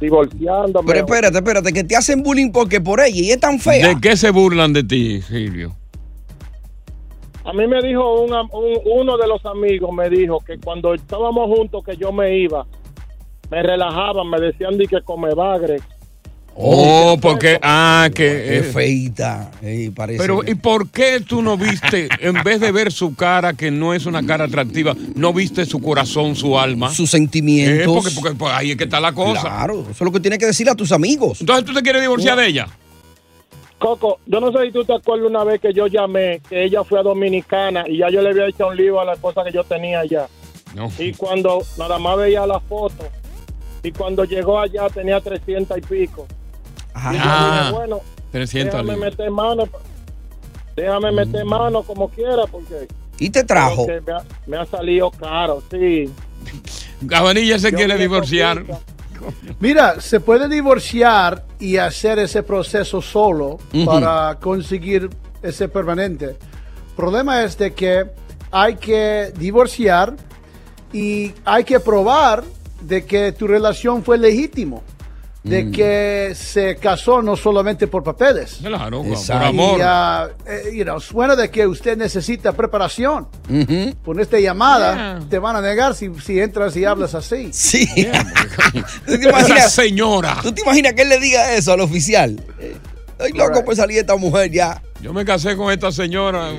divorciándome. 0.00 0.86
Pero 0.86 0.98
espérate, 1.06 1.38
espérate, 1.38 1.72
que 1.72 1.84
te 1.84 1.96
hacen 1.96 2.22
bullying 2.22 2.50
porque 2.52 2.80
por 2.80 3.00
ella 3.00 3.20
y 3.20 3.30
es 3.30 3.40
tan 3.40 3.58
fea. 3.58 3.88
¿De 3.88 4.00
qué 4.00 4.16
se 4.16 4.30
burlan 4.30 4.72
de 4.72 4.84
ti, 4.84 5.22
Silvio? 5.22 5.74
A 7.44 7.52
mí 7.52 7.66
me 7.66 7.80
dijo 7.82 8.22
un 8.22 8.32
am- 8.34 8.48
un- 8.52 8.80
uno 9.00 9.16
de 9.16 9.26
los 9.26 9.44
amigos, 9.46 9.90
me 9.92 10.08
dijo 10.08 10.38
que 10.40 10.58
cuando 10.58 10.94
estábamos 10.94 11.46
juntos, 11.56 11.82
que 11.84 11.96
yo 11.96 12.12
me 12.12 12.36
iba, 12.38 12.66
me 13.50 13.62
relajaban, 13.62 14.28
me 14.30 14.38
decían 14.40 14.76
de 14.78 14.86
que 14.86 15.00
come 15.02 15.34
bagre. 15.34 15.78
Oh, 16.54 17.16
porque, 17.20 17.58
ah, 17.62 18.10
que... 18.14 18.58
Es 18.58 18.72
feita. 18.72 19.50
Ey, 19.62 19.90
parece. 19.90 20.18
Pero, 20.18 20.40
¿y 20.46 20.54
por 20.54 20.90
qué 20.90 21.20
tú 21.20 21.42
no 21.42 21.56
viste, 21.56 22.08
en 22.20 22.42
vez 22.42 22.60
de 22.60 22.70
ver 22.72 22.92
su 22.92 23.14
cara, 23.14 23.54
que 23.54 23.70
no 23.70 23.94
es 23.94 24.06
una 24.06 24.24
cara 24.24 24.44
atractiva, 24.44 24.94
no 25.14 25.32
viste 25.32 25.64
su 25.64 25.80
corazón, 25.80 26.36
su 26.36 26.58
alma? 26.58 26.90
Sus 26.90 27.10
sentimientos. 27.10 27.82
Eh, 27.82 27.86
porque, 27.86 28.10
porque, 28.14 28.36
pues, 28.36 28.52
ahí 28.52 28.72
es 28.72 28.76
que 28.76 28.84
está 28.84 29.00
la 29.00 29.12
cosa. 29.12 29.40
Claro, 29.40 29.82
eso 29.82 29.90
es 29.90 30.00
lo 30.00 30.12
que 30.12 30.20
tienes 30.20 30.38
que 30.38 30.46
decir 30.46 30.68
a 30.68 30.74
tus 30.74 30.92
amigos. 30.92 31.40
Entonces, 31.40 31.64
¿tú 31.64 31.72
te 31.72 31.82
quieres 31.82 32.02
divorciar 32.02 32.36
de 32.36 32.46
ella? 32.46 32.68
Coco, 33.78 34.20
yo 34.26 34.38
no 34.38 34.52
sé 34.52 34.66
si 34.66 34.72
tú 34.72 34.84
te 34.84 34.94
acuerdas 34.94 35.28
una 35.28 35.42
vez 35.42 35.60
que 35.60 35.72
yo 35.72 35.88
llamé, 35.88 36.40
que 36.48 36.64
ella 36.64 36.84
fue 36.84 37.00
a 37.00 37.02
Dominicana 37.02 37.84
y 37.88 37.98
ya 37.98 38.10
yo 38.10 38.22
le 38.22 38.30
había 38.30 38.46
hecho 38.46 38.68
un 38.68 38.76
lío 38.76 39.00
a 39.00 39.04
la 39.04 39.14
esposa 39.14 39.42
que 39.42 39.50
yo 39.50 39.64
tenía 39.64 40.00
allá. 40.00 40.28
No. 40.76 40.90
Y 40.98 41.12
cuando 41.14 41.62
nada 41.76 41.98
más 41.98 42.16
veía 42.16 42.46
la 42.46 42.60
foto, 42.60 43.04
y 43.82 43.90
cuando 43.90 44.24
llegó 44.24 44.60
allá 44.60 44.88
tenía 44.88 45.20
300 45.20 45.78
y 45.78 45.80
pico. 45.80 46.26
Y 46.94 47.14
yo 47.14 47.20
Ah, 47.24 47.60
dije, 47.66 47.72
bueno, 47.78 48.00
300 48.32 48.72
déjame 48.74 48.92
libras. 48.94 49.12
meter 49.12 49.30
mano, 49.30 49.64
déjame 50.76 51.12
meter 51.12 51.44
mano 51.44 51.82
como 51.82 52.08
quiera, 52.08 52.46
porque... 52.50 52.88
¿Y 53.18 53.30
te 53.30 53.44
trajo? 53.44 53.86
Me 53.86 54.12
ha, 54.12 54.22
me 54.46 54.56
ha 54.56 54.66
salido 54.66 55.10
caro, 55.10 55.62
sí. 55.70 56.10
Cabanilla 57.08 57.58
se 57.58 57.70
Yo 57.70 57.76
quiere 57.76 57.96
divorciar. 57.98 58.64
Mira, 59.60 60.00
se 60.00 60.18
puede 60.18 60.48
divorciar 60.48 61.44
y 61.60 61.76
hacer 61.76 62.18
ese 62.18 62.42
proceso 62.42 63.00
solo 63.00 63.58
para 63.86 64.36
conseguir 64.40 65.08
ese 65.42 65.68
permanente. 65.68 66.36
problema 66.96 67.44
es 67.44 67.56
de 67.56 67.72
que 67.72 68.04
hay 68.50 68.76
que 68.76 69.32
divorciar 69.38 70.14
y 70.92 71.32
hay 71.44 71.62
que 71.64 71.78
probar 71.80 72.42
de 72.80 73.04
que 73.06 73.30
tu 73.32 73.46
relación 73.46 74.02
fue 74.02 74.18
legítimo, 74.18 74.82
de 75.42 75.64
Mm. 75.64 75.72
que 75.72 76.32
se 76.36 76.76
casó 76.76 77.20
no 77.20 77.36
solamente 77.36 77.88
por 77.88 78.04
papeles. 78.04 78.58
Claro, 78.62 79.02
por 79.02 79.16
Y, 79.18 79.32
amor. 79.32 79.80
ah, 79.82 80.28
eh, 80.46 80.70
you 80.74 80.84
know, 80.84 81.00
suena 81.00 81.34
de 81.34 81.50
que 81.50 81.66
usted 81.66 81.96
necesita 81.96 82.52
preparación. 82.52 83.26
Por 84.04 84.20
esta 84.20 84.38
llamada 84.38 85.20
te 85.28 85.38
van 85.40 85.56
a 85.56 85.60
negar 85.60 85.94
si, 85.96 86.10
si 86.24 86.38
entras 86.40 86.76
y 86.76 86.84
hablas 86.84 87.14
así. 87.16 87.50
Sí. 87.52 87.86
¿Tú 88.72 88.82
te 89.06 89.14
Esa 89.14 89.28
imaginas, 89.30 89.72
señora. 89.72 90.38
¿Tú 90.42 90.52
te 90.52 90.62
imaginas 90.62 90.92
que 90.92 91.02
él 91.02 91.08
le 91.08 91.18
diga 91.18 91.52
eso 91.54 91.72
al 91.72 91.80
oficial? 91.80 92.40
Estoy 93.18 93.32
loco 93.38 93.64
por 93.64 93.74
salir 93.76 93.96
de 93.96 94.00
esta 94.02 94.16
mujer 94.16 94.50
ya. 94.50 94.80
Yo 95.02 95.12
me 95.12 95.24
casé 95.24 95.56
con 95.56 95.72
esta 95.72 95.90
señora, 95.90 96.52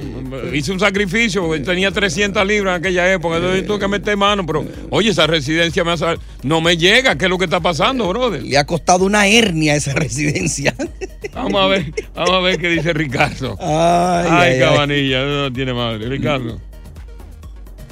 hice 0.52 0.74
un 0.74 0.80
sacrificio, 0.80 1.44
porque 1.46 1.62
tenía 1.62 1.92
300 1.92 2.46
libras 2.46 2.76
en 2.76 2.82
aquella 2.86 3.14
época, 3.14 3.38
entonces 3.38 3.66
tuve 3.66 3.80
que 3.80 3.88
meter 3.88 4.18
mano, 4.18 4.46
pero 4.46 4.66
oye, 4.90 5.12
esa 5.12 5.26
residencia 5.28 5.84
me 5.86 5.92
ha 5.94 5.98
sal- 5.98 6.20
no 6.44 6.60
me 6.60 6.76
llega, 6.76 7.18
¿qué 7.18 7.24
es 7.26 7.30
lo 7.30 7.38
que 7.38 7.46
está 7.46 7.62
pasando, 7.62 8.06
brother? 8.10 8.44
Le 8.44 8.58
ha 8.58 8.66
costado 8.66 9.06
una 9.06 9.26
hernia 9.28 9.76
esa 9.76 9.94
residencia. 9.96 10.76
Vamos 11.34 11.62
a 11.62 11.68
ver, 11.68 11.86
vamos 12.14 12.32
a 12.32 12.40
ver 12.42 12.58
qué 12.60 12.68
dice 12.68 12.92
Ricardo. 12.92 13.56
Ay, 13.62 14.28
Ay, 14.30 14.54
ay, 14.56 14.60
cabanilla, 14.60 15.24
no 15.26 15.54
tiene 15.54 15.74
madre. 15.74 16.10
Ricardo. 16.10 16.60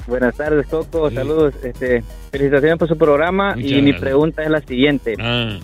Buenas 0.06 0.34
tardes, 0.36 0.66
Coco. 0.66 1.10
Saludos. 1.10 1.54
Este, 1.64 2.02
felicitaciones 2.30 2.76
por 2.78 2.88
su 2.88 2.98
programa. 2.98 3.54
Muchas 3.54 3.70
y 3.70 3.80
mi 3.82 3.92
pregunta 3.94 4.42
es 4.42 4.50
la 4.50 4.60
siguiente. 4.60 5.14
Ah. 5.18 5.58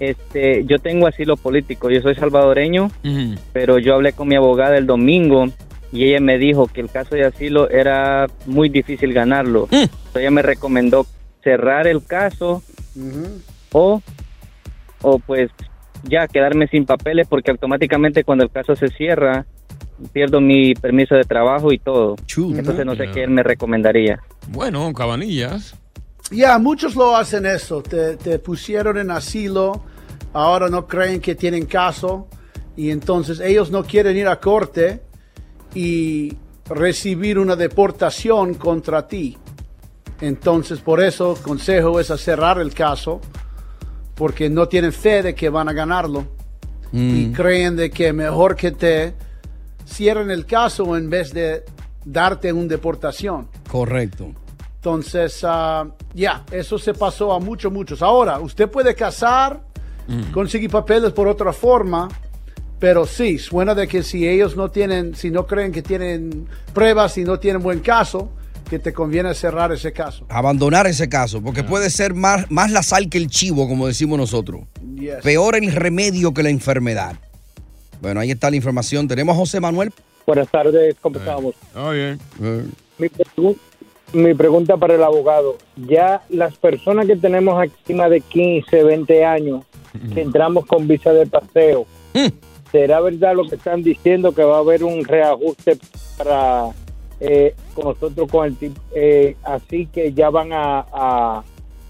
Este, 0.00 0.64
yo 0.64 0.78
tengo 0.78 1.06
asilo 1.06 1.36
político. 1.36 1.90
Yo 1.90 2.00
soy 2.00 2.14
salvadoreño, 2.14 2.90
pero 3.52 3.78
yo 3.78 3.94
hablé 3.94 4.12
con 4.12 4.28
mi 4.28 4.34
abogada 4.34 4.76
el 4.76 4.86
domingo 4.86 5.46
y 5.92 6.04
ella 6.04 6.20
me 6.20 6.38
dijo 6.38 6.66
que 6.66 6.80
el 6.80 6.90
caso 6.90 7.14
de 7.14 7.24
asilo 7.24 7.70
era 7.70 8.26
muy 8.46 8.68
difícil 8.68 9.12
ganarlo. 9.12 9.68
Mm. 9.70 9.74
Entonces 9.74 10.16
ella 10.16 10.30
me 10.30 10.42
recomendó 10.42 11.06
cerrar 11.42 11.86
el 11.86 12.04
caso 12.04 12.62
o, 13.72 14.02
o 15.02 15.18
pues 15.20 15.50
ya 16.02 16.26
quedarme 16.26 16.66
sin 16.68 16.84
papeles 16.86 17.26
porque 17.28 17.50
automáticamente 17.50 18.24
cuando 18.24 18.44
el 18.44 18.50
caso 18.50 18.74
se 18.74 18.88
cierra 18.88 19.46
pierdo 20.12 20.40
mi 20.40 20.74
permiso 20.74 21.14
de 21.14 21.22
trabajo 21.22 21.72
y 21.72 21.78
todo. 21.78 22.16
Entonces 22.36 22.84
no 22.84 22.96
sé 22.96 23.10
qué 23.12 23.24
él 23.24 23.30
me 23.30 23.42
recomendaría. 23.42 24.20
Bueno, 24.48 24.92
cabanillas. 24.92 25.76
Ya, 26.30 26.58
muchos 26.58 26.94
lo 26.94 27.16
hacen 27.16 27.46
eso. 27.46 27.82
Te, 27.82 28.16
te 28.16 28.38
pusieron 28.38 28.98
en 28.98 29.10
asilo, 29.10 29.84
ahora 30.32 30.68
no 30.68 30.86
creen 30.86 31.20
que 31.20 31.34
tienen 31.34 31.66
caso 31.66 32.28
y 32.76 32.90
entonces 32.90 33.40
ellos 33.40 33.70
no 33.70 33.84
quieren 33.84 34.16
ir 34.16 34.26
a 34.28 34.40
corte 34.40 35.02
y 35.74 36.36
recibir 36.68 37.38
una 37.38 37.56
deportación 37.56 38.54
contra 38.54 39.06
ti. 39.06 39.36
Entonces, 40.20 40.80
por 40.80 41.02
eso 41.02 41.34
el 41.36 41.42
consejo 41.42 42.00
es 42.00 42.10
a 42.10 42.16
cerrar 42.16 42.58
el 42.58 42.72
caso 42.72 43.20
porque 44.14 44.48
no 44.48 44.68
tienen 44.68 44.92
fe 44.92 45.22
de 45.22 45.34
que 45.34 45.48
van 45.48 45.68
a 45.68 45.72
ganarlo 45.72 46.26
y 46.92 47.32
creen 47.32 47.74
de 47.74 47.90
que 47.90 48.12
mejor 48.12 48.54
que 48.54 48.70
te 48.70 49.14
cierren 49.84 50.30
el 50.30 50.46
caso 50.46 50.96
en 50.96 51.10
vez 51.10 51.32
de 51.34 51.64
darte 52.04 52.52
una 52.52 52.68
deportación. 52.68 53.48
Correcto. 53.68 54.32
Entonces, 54.88 55.40
ah, 55.44 55.86
ya, 56.12 56.44
eso 56.52 56.78
se 56.78 56.92
pasó 56.92 57.32
a 57.32 57.40
muchos, 57.40 57.72
muchos. 57.72 58.02
Ahora, 58.02 58.38
usted 58.40 58.68
puede 58.68 58.94
casar, 58.94 59.62
conseguir 60.30 60.68
papeles 60.68 61.10
por 61.12 61.26
otra 61.26 61.54
forma, 61.54 62.06
pero 62.78 63.06
sí, 63.06 63.38
suena 63.38 63.74
de 63.74 63.88
que 63.88 64.02
si 64.02 64.28
ellos 64.28 64.58
no 64.58 64.70
tienen, 64.70 65.14
si 65.14 65.30
no 65.30 65.46
creen 65.46 65.72
que 65.72 65.80
tienen 65.80 66.46
pruebas 66.74 67.16
y 67.16 67.24
no 67.24 67.38
tienen 67.40 67.62
buen 67.62 67.80
caso, 67.80 68.28
que 68.68 68.78
te 68.78 68.92
conviene 68.92 69.32
cerrar 69.32 69.72
ese 69.72 69.90
caso. 69.94 70.26
Abandonar 70.28 70.86
ese 70.86 71.08
caso, 71.08 71.40
porque 71.40 71.64
puede 71.64 71.88
ser 71.88 72.12
más, 72.12 72.50
más 72.50 72.70
la 72.70 72.82
sal 72.82 73.08
que 73.08 73.16
el 73.16 73.28
chivo, 73.28 73.66
como 73.66 73.86
decimos 73.86 74.18
nosotros. 74.18 74.64
Yes. 74.96 75.22
Peor 75.22 75.56
el 75.56 75.72
remedio 75.72 76.34
que 76.34 76.42
la 76.42 76.50
enfermedad. 76.50 77.16
Bueno, 78.02 78.20
ahí 78.20 78.30
está 78.32 78.50
la 78.50 78.56
información. 78.56 79.08
Tenemos 79.08 79.34
a 79.34 79.38
José 79.38 79.60
Manuel. 79.60 79.90
Buenas 80.26 80.48
tardes, 80.50 80.94
¿cómo 81.00 81.18
estamos? 81.18 81.54
Ah, 81.74 81.88
bien. 81.90 82.20
Mi, 82.98 83.08
pregu- 83.08 83.56
mi 84.14 84.34
pregunta 84.34 84.76
para 84.76 84.94
el 84.94 85.02
abogado. 85.02 85.56
Ya 85.76 86.22
las 86.30 86.56
personas 86.56 87.06
que 87.06 87.16
tenemos 87.16 87.62
encima 87.62 88.08
de 88.08 88.20
15, 88.20 88.82
20 88.84 89.24
años, 89.24 89.64
que 90.12 90.22
entramos 90.22 90.66
con 90.66 90.86
visa 90.88 91.12
de 91.12 91.26
paseo, 91.26 91.86
¿será 92.72 93.00
verdad 93.00 93.34
lo 93.36 93.44
que 93.48 93.54
están 93.56 93.82
diciendo 93.82 94.34
que 94.34 94.42
va 94.44 94.56
a 94.56 94.60
haber 94.60 94.82
un 94.84 95.04
reajuste 95.04 95.78
para 96.18 96.70
eh, 97.20 97.54
con 97.74 97.84
nosotros 97.86 98.28
con 98.30 98.46
el 98.46 98.56
tipo? 98.56 98.80
eh, 98.94 99.36
así 99.44 99.86
que 99.86 100.12
ya 100.12 100.30
van 100.30 100.52
a, 100.52 100.80
a- 100.92 101.44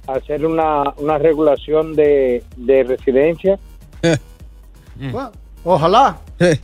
a 0.07 0.12
hacer 0.12 0.45
una, 0.45 0.93
una 0.99 1.16
regulación 1.16 1.95
de, 1.97 2.43
de 2.57 2.83
residencia. 2.85 3.59
Bueno, 5.12 5.33
ojalá, 5.64 6.19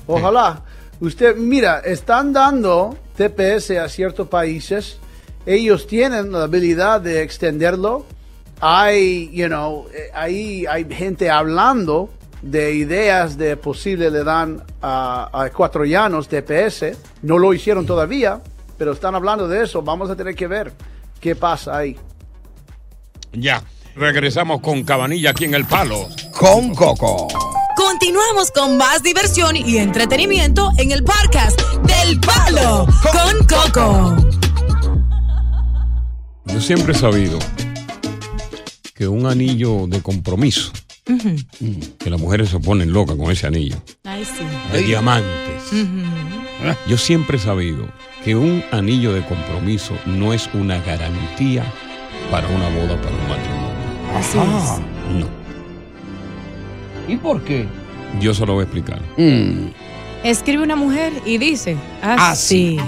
ojalá. 0.06 0.62
Usted, 1.00 1.34
mira, 1.36 1.78
están 1.80 2.34
dando 2.34 2.94
TPS 3.16 3.70
a 3.78 3.88
ciertos 3.88 4.28
países. 4.28 4.98
Ellos 5.46 5.86
tienen 5.86 6.32
la 6.32 6.44
habilidad 6.44 7.00
de 7.00 7.22
extenderlo. 7.22 8.04
Hay, 8.60 9.30
you 9.32 9.46
know, 9.46 9.86
eh, 9.94 10.10
ahí 10.14 10.66
hay 10.66 10.84
gente 10.92 11.30
hablando 11.30 12.10
de 12.42 12.74
ideas 12.74 13.36
de 13.36 13.56
posible 13.56 14.10
le 14.10 14.24
dan 14.24 14.62
a, 14.82 15.30
a 15.32 15.46
ecuatorianos 15.46 16.28
TPS. 16.28 16.96
No 17.22 17.38
lo 17.38 17.54
hicieron 17.54 17.86
todavía, 17.86 18.40
pero 18.78 18.92
están 18.92 19.14
hablando 19.14 19.48
de 19.48 19.64
eso. 19.64 19.82
Vamos 19.82 20.10
a 20.10 20.16
tener 20.16 20.34
que 20.34 20.46
ver 20.46 20.72
qué 21.20 21.34
pasa 21.36 21.76
ahí. 21.76 21.96
Ya, 23.32 23.62
regresamos 23.94 24.60
con 24.60 24.82
Cabanilla 24.84 25.30
aquí 25.30 25.44
en 25.44 25.54
El 25.54 25.64
Palo. 25.64 26.08
Con 26.32 26.74
Coco. 26.74 27.28
Continuamos 27.76 28.50
con 28.50 28.76
más 28.76 29.02
diversión 29.02 29.56
y 29.56 29.78
entretenimiento 29.78 30.70
en 30.78 30.90
el 30.90 31.02
podcast 31.04 31.60
del 31.82 32.20
Palo 32.20 32.86
con 33.12 33.46
Coco. 33.46 34.29
Yo 36.60 36.66
siempre 36.66 36.92
he 36.92 36.94
sabido 36.94 37.38
que 38.94 39.08
un 39.08 39.24
anillo 39.24 39.86
de 39.86 40.02
compromiso, 40.02 40.70
que 41.06 42.10
las 42.10 42.20
mujeres 42.20 42.50
se 42.50 42.60
ponen 42.60 42.92
locas 42.92 43.16
con 43.16 43.30
ese 43.30 43.46
anillo, 43.46 43.76
Ay, 44.04 44.26
sí. 44.26 44.44
de 44.70 44.82
diamantes. 44.82 45.72
Yo 46.86 46.98
siempre 46.98 47.38
he 47.38 47.40
sabido 47.40 47.88
que 48.22 48.36
un 48.36 48.62
anillo 48.72 49.14
de 49.14 49.24
compromiso 49.24 49.94
no 50.04 50.34
es 50.34 50.50
una 50.52 50.78
garantía 50.82 51.64
para 52.30 52.46
una 52.48 52.68
boda, 52.68 53.00
para 53.00 53.16
un 53.16 53.26
matrimonio. 53.26 53.70
Así 54.14 54.36
es. 54.36 55.18
No. 55.18 55.26
¿Y 57.08 57.16
por 57.16 57.42
qué? 57.42 57.66
Yo 58.20 58.34
se 58.34 58.44
lo 58.44 58.52
voy 58.52 58.60
a 58.60 58.64
explicar. 58.64 59.00
Escribe 60.22 60.62
una 60.62 60.76
mujer 60.76 61.10
y 61.24 61.38
dice 61.38 61.78
así. 62.02 62.78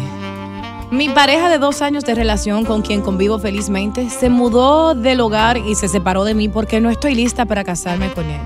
Mi 0.92 1.08
pareja 1.08 1.48
de 1.48 1.56
dos 1.56 1.80
años 1.80 2.04
de 2.04 2.14
relación 2.14 2.66
con 2.66 2.82
quien 2.82 3.00
convivo 3.00 3.38
felizmente 3.38 4.10
se 4.10 4.28
mudó 4.28 4.94
del 4.94 5.22
hogar 5.22 5.56
y 5.56 5.74
se 5.74 5.88
separó 5.88 6.22
de 6.24 6.34
mí 6.34 6.50
porque 6.50 6.82
no 6.82 6.90
estoy 6.90 7.14
lista 7.14 7.46
para 7.46 7.64
casarme 7.64 8.12
con 8.12 8.26
él. 8.26 8.42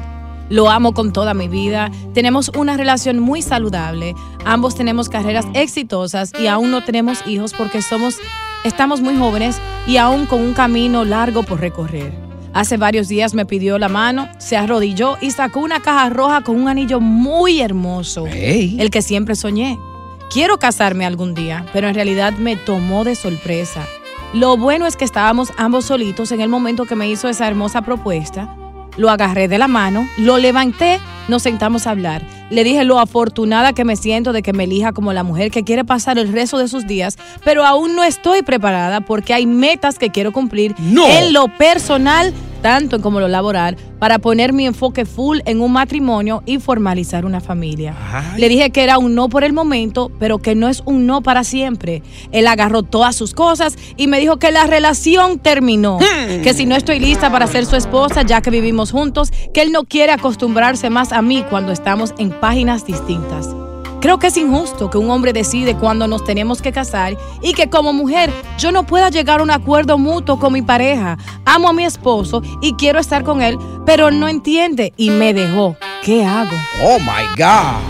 Lo 0.48 0.70
amo 0.70 0.94
con 0.94 1.12
toda 1.12 1.34
mi 1.34 1.48
vida, 1.48 1.90
tenemos 2.14 2.52
una 2.56 2.76
relación 2.76 3.18
muy 3.18 3.42
saludable, 3.42 4.14
ambos 4.44 4.76
tenemos 4.76 5.08
carreras 5.08 5.44
exitosas 5.54 6.30
y 6.38 6.46
aún 6.46 6.70
no 6.70 6.84
tenemos 6.84 7.26
hijos 7.26 7.52
porque 7.52 7.82
somos, 7.82 8.14
estamos 8.62 9.00
muy 9.00 9.16
jóvenes 9.16 9.60
y 9.88 9.96
aún 9.96 10.26
con 10.26 10.40
un 10.40 10.54
camino 10.54 11.04
largo 11.04 11.42
por 11.42 11.58
recorrer. 11.58 12.12
Hace 12.54 12.76
varios 12.76 13.08
días 13.08 13.34
me 13.34 13.44
pidió 13.44 13.76
la 13.80 13.88
mano, 13.88 14.28
se 14.38 14.56
arrodilló 14.56 15.16
y 15.20 15.32
sacó 15.32 15.58
una 15.58 15.80
caja 15.80 16.10
roja 16.10 16.42
con 16.42 16.54
un 16.54 16.68
anillo 16.68 17.00
muy 17.00 17.60
hermoso, 17.60 18.24
el 18.28 18.88
que 18.92 19.02
siempre 19.02 19.34
soñé. 19.34 19.76
Quiero 20.30 20.59
casarme 20.59 21.06
algún 21.06 21.35
día, 21.35 21.64
pero 21.73 21.88
en 21.88 21.95
realidad 21.95 22.33
me 22.35 22.56
tomó 22.56 23.04
de 23.04 23.14
sorpresa. 23.14 23.87
Lo 24.35 24.56
bueno 24.56 24.87
es 24.87 24.97
que 24.97 25.04
estábamos 25.04 25.52
ambos 25.56 25.87
solitos 25.87 26.33
en 26.33 26.40
el 26.40 26.49
momento 26.49 26.85
que 26.85 26.97
me 26.97 27.09
hizo 27.09 27.28
esa 27.28 27.47
hermosa 27.47 27.83
propuesta. 27.83 28.54
Lo 28.97 29.09
agarré 29.09 29.47
de 29.47 29.59
la 29.59 29.68
mano, 29.68 30.09
lo 30.18 30.38
levanté, 30.38 31.00
nos 31.28 31.42
sentamos 31.42 31.87
a 31.87 31.90
hablar. 31.90 32.26
Le 32.50 32.64
dije 32.64 32.85
lo 32.85 32.99
afortunada 32.99 33.73
que 33.73 33.85
me 33.85 33.97
siento 33.97 34.33
de 34.33 34.42
que 34.42 34.52
me 34.52 34.64
elija 34.64 34.92
como 34.92 35.12
la 35.12 35.23
mujer 35.23 35.50
que 35.50 35.64
quiere 35.64 35.85
pasar 35.85 36.18
el 36.18 36.33
resto 36.33 36.59
de 36.59 36.68
sus 36.68 36.87
días, 36.87 37.18
pero 37.45 37.64
aún 37.64 37.95
no 37.95 38.02
estoy 38.02 38.42
preparada 38.42 39.00
porque 39.00 39.33
hay 39.33 39.47
metas 39.47 39.99
que 39.99 40.11
quiero 40.11 40.33
cumplir 40.33 40.75
en 40.78 41.33
lo 41.33 41.49
personal, 41.56 42.35
tanto 42.66 42.96
en 42.96 43.02
como 43.02 43.20
lo 43.20 43.28
laboral, 43.28 43.76
para 44.00 44.18
poner 44.18 44.52
mi 44.52 44.66
enfoque 44.66 45.06
full 45.06 45.38
en 45.44 45.61
un 45.61 45.70
matrimonio 45.73 46.42
y 46.46 46.58
formalizar 46.58 47.25
una 47.25 47.40
familia. 47.40 47.94
Le 48.38 48.49
dije 48.49 48.70
que 48.70 48.82
era 48.82 48.99
un 48.99 49.14
no 49.14 49.28
por 49.28 49.44
el 49.44 49.52
momento, 49.52 50.11
pero 50.18 50.38
que 50.38 50.56
no 50.56 50.68
es 50.68 50.82
un 50.85 51.06
no 51.06 51.23
para 51.23 51.44
siempre. 51.44 52.02
Él 52.32 52.49
agarró 52.49 52.82
todas 52.82 53.14
sus 53.14 53.35
cosas 53.35 53.76
y 53.96 54.08
me 54.08 54.18
dijo 54.18 54.40
que 54.40 54.50
la 54.50 54.66
relación 54.66 55.38
terminó, 55.38 55.99
que 56.43 56.54
si 56.54 56.67
no 56.67 56.75
estoy 56.75 56.99
lista 56.99 57.30
para 57.30 57.47
ser 57.47 57.67
su 57.67 57.76
esposa 57.76 58.23
ya 58.23 58.40
que 58.40 58.50
vivimos 58.50 58.90
juntos, 58.90 59.30
que 59.54 59.62
él 59.62 59.71
no 59.71 59.84
quiere 59.84 60.10
acostumbrarse 60.10 60.90
más 60.90 61.12
a 61.12 61.23
mí 61.23 61.45
cuando 61.49 61.71
estamos 61.71 62.14
en 62.19 62.30
páginas 62.30 62.84
distintas. 62.84 63.65
Creo 64.00 64.19
que 64.19 64.28
es 64.28 64.37
injusto 64.37 64.91
que 64.91 64.99
un 64.99 65.11
hombre 65.11 65.32
decide 65.32 65.75
cuándo 65.75 66.06
nos 66.06 66.25
tenemos 66.25 66.63
que 66.63 66.71
casar 66.71 67.17
y 67.43 67.54
que 67.54 67.69
como 67.71 67.93
mujer 67.93 68.30
yo 68.59 68.71
no 68.71 68.85
pueda 68.87 69.09
llegar 69.11 69.41
a 69.41 69.43
un 69.43 69.50
acuerdo 69.50 69.99
mutuo 69.99 70.39
con 70.39 70.52
mi 70.52 70.63
pareja. 70.63 71.17
Amo 71.45 71.71
a 71.71 71.73
mi 71.73 71.85
esposo 71.85 72.43
y 72.61 72.75
quiero 72.75 72.99
estar 72.99 73.25
con 73.25 73.43
él, 73.43 73.59
pero 73.85 74.11
no 74.11 74.28
entiende 74.28 74.93
y 74.97 75.11
me 75.11 75.32
dejó. 75.35 75.76
¿Qué 76.04 76.25
hago? 76.25 76.56
Oh 76.85 76.99
my 77.00 77.26
God. 77.37 77.80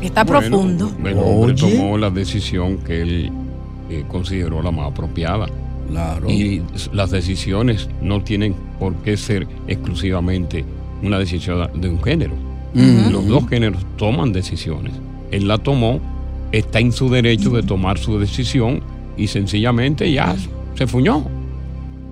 Está 0.00 0.24
Bueno, 0.24 0.40
profundo. 0.40 0.92
El 1.04 1.18
hombre 1.18 1.54
tomó 1.54 1.98
la 1.98 2.08
decisión 2.10 2.78
que 2.78 3.02
él 3.02 3.32
eh, 3.90 4.04
consideró 4.08 4.62
la 4.62 4.70
más 4.70 4.92
apropiada. 4.92 5.46
Claro. 5.90 6.30
Y 6.30 6.62
las 6.92 7.10
decisiones 7.10 7.88
no 8.00 8.22
tienen 8.22 8.54
por 8.78 8.94
qué 8.96 9.16
ser 9.16 9.46
exclusivamente 9.66 10.64
una 11.02 11.18
decisión 11.18 11.68
de 11.80 11.88
un 11.88 12.02
género. 12.02 12.34
Los 12.74 13.26
dos 13.26 13.48
géneros 13.48 13.84
toman 13.96 14.32
decisiones. 14.32 14.92
Él 15.30 15.48
la 15.48 15.58
tomó, 15.58 16.00
está 16.52 16.80
en 16.80 16.92
su 16.92 17.08
derecho 17.10 17.50
de 17.50 17.62
tomar 17.62 17.98
su 17.98 18.18
decisión 18.18 18.82
y 19.16 19.26
sencillamente 19.26 20.10
ya 20.10 20.34
se 20.76 20.86
fuñó. 20.86 21.24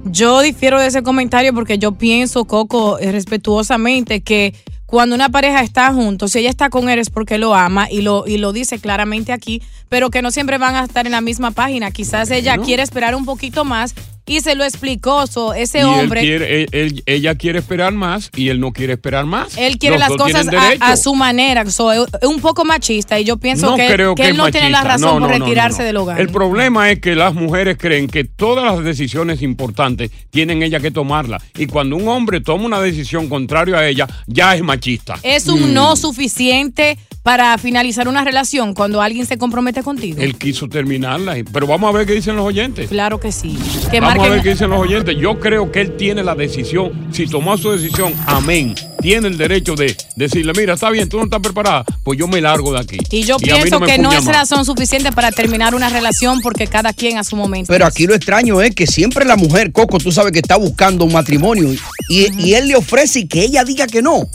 Yo 0.05 0.40
difiero 0.40 0.79
de 0.79 0.87
ese 0.87 1.02
comentario 1.02 1.52
porque 1.52 1.79
yo 1.79 1.92
pienso, 1.92 2.44
Coco, 2.44 2.98
eh, 2.98 3.11
respetuosamente, 3.11 4.20
que 4.20 4.55
cuando 4.87 5.16
una 5.16 5.31
pareja 5.31 5.62
está 5.62 5.92
juntos, 5.92 6.33
si 6.33 6.38
ella 6.38 6.50
está 6.50 6.70
con 6.70 6.88
él 6.88 7.00
es 7.00 7.11
porque 7.11 7.38
lo 7.38 7.55
ama 7.55 7.90
y 7.90 8.02
lo, 8.02 8.24
y 8.26 8.38
lo 8.38 8.52
dice 8.52 8.79
claramente 8.79 9.33
aquí, 9.33 9.62
pero 9.88 10.11
que 10.11 10.22
no 10.22 10.31
siempre 10.31 10.59
van 10.59 10.75
a 10.75 10.85
estar 10.85 11.07
en 11.07 11.12
la 11.12 11.20
misma 11.20 11.51
página. 11.51 11.90
Quizás 11.90 12.31
ella 12.31 12.59
quiere 12.59 12.83
esperar 12.83 13.14
un 13.14 13.25
poquito 13.25 13.64
más 13.64 13.94
y 14.29 14.40
se 14.40 14.57
lo 14.57 14.64
explicó. 14.64 15.27
So, 15.29 15.55
ese 15.55 15.81
y 15.81 15.83
hombre. 15.85 16.20
Él 16.20 16.27
quiere, 16.27 16.62
él- 16.62 16.68
él- 16.72 17.03
ella 17.07 17.35
quiere 17.37 17.61
esperar 17.61 17.92
más 17.92 18.31
y 18.35 18.49
él 18.49 18.59
no 18.61 18.72
quiere 18.72 18.94
esperar 18.94 19.25
más. 19.25 19.57
Él 19.57 19.79
quiere 19.79 19.99
Los 19.99 20.09
las 20.09 20.18
cosas 20.18 20.46
a, 20.81 20.96
su 20.96 21.14
manera. 21.14 21.64
So, 21.70 21.92
es 21.92 22.09
un 22.25 22.40
poco 22.40 22.64
machista 22.64 23.18
y 23.20 23.25
yo 23.25 23.37
pienso 23.37 23.70
no 23.70 23.77
que, 23.77 23.87
creo 23.87 24.14
que 24.14 24.25
que, 24.25 24.29
él 24.31 24.37
no 24.37 24.51
tiene 24.51 24.70
la 24.70 24.83
razón 24.83 25.20
No, 25.20 25.29
por 25.29 25.38
no, 25.38 25.44
retirarse 25.44 25.85
del 25.85 25.96
hogar. 25.96 26.20
El 26.20 26.29
problema 26.29 26.90
es 26.90 27.01
que 27.01 27.14
las 27.14 27.35
mujeres 27.35 27.77
creen 27.79 28.09
que 28.09 28.25
todas 28.25 28.64
las 28.64 28.85
decisiones 28.85 29.42
importantes 29.42 30.11
tienen 30.31 30.62
ella 30.62 30.81
que 30.81 30.90
tomarlas. 30.90 31.42
Y 31.57 31.66
cuando 31.66 31.96
un 31.96 32.09
hombre 32.09 32.40
toma 32.40 32.64
una 32.64 32.81
decisión 32.81 33.29
contraria 33.29 33.79
a 33.79 33.87
ella, 33.87 34.09
ya 34.27 34.57
es 34.57 34.62
machista. 34.62 35.14
Es 35.22 35.46
un 35.46 35.72
no 35.72 35.94
suficiente 35.94 36.99
para 37.22 37.59
finalizar 37.59 38.07
una 38.07 38.22
relación 38.22 38.72
cuando 38.72 39.03
alguien 39.03 39.27
se 39.27 39.37
compromete 39.37 39.76
contigo. 39.83 40.21
Él 40.21 40.37
quiso 40.37 40.69
terminarla. 40.69 41.37
Pero 41.53 41.67
vamos 41.67 41.93
a 41.93 41.99
ver 41.99 42.07
qué 42.07 42.15
dicen 42.15 42.37
los 42.37 42.45
oyentes. 42.45 42.89
Claro 42.89 43.21
que 43.21 43.33
sí. 43.33 43.59
Que 43.91 44.01
Vamos 44.01 44.27
a 44.27 44.31
ver 44.31 44.43
qué 44.43 44.51
dicen 44.51 44.71
los 44.71 44.81
oyentes. 44.81 45.17
Yo 45.19 45.39
creo 45.39 45.71
que 45.71 45.81
él 45.81 45.97
tiene 45.97 46.23
la 46.23 46.35
decisión. 46.35 46.93
Si 47.12 47.27
tomó 47.27 47.57
su 47.59 47.71
decisión, 47.73 48.15
amén. 48.27 48.75
Tiene 49.01 49.29
el 49.29 49.39
derecho 49.39 49.75
de 49.75 49.97
decirle, 50.17 50.53
mira, 50.57 50.75
está 50.75 50.91
bien, 50.91 51.09
tú 51.09 51.19
no 51.19 51.25
estás 51.25 51.41
preparada, 51.41 51.85
pues 52.03 52.19
yo 52.19 52.27
me 52.27 52.41
largo 52.41 52.73
de 52.73 52.81
aquí. 52.81 52.99
Y 53.11 53.23
yo 53.23 53.37
pienso 53.37 53.79
que 53.81 53.99
no 53.99 54.11
es 54.11 54.25
más. 54.25 54.35
razón 54.35 54.65
suficiente 54.65 55.12
para 55.12 55.31
terminar 55.31 55.75
una 55.75 55.89
relación 55.89 56.41
porque 56.41 56.67
cada 56.67 56.93
quien 56.93 57.19
a 57.19 57.25
su 57.25 57.37
momento. 57.37 57.73
Pero 57.73 57.87
aquí 57.87 58.07
lo 58.07 58.15
extraño 58.15 58.61
es 58.62 58.75
que 58.75 58.87
siempre 58.87 59.25
la 59.25 59.37
mujer, 59.37 59.71
Coco, 59.71 59.99
tú 59.99 60.11
sabes 60.11 60.33
que 60.33 60.41
está 60.41 60.57
buscando 60.57 61.05
un 61.05 61.12
matrimonio 61.12 61.73
y, 62.09 62.27
y 62.43 62.55
él 62.55 62.69
le 62.69 62.77
ofrece 62.77 63.21
y 63.21 63.29
que 63.29 63.43
ella 63.43 63.65
diga 63.65 63.87
que 63.87 64.03
no. 64.03 64.29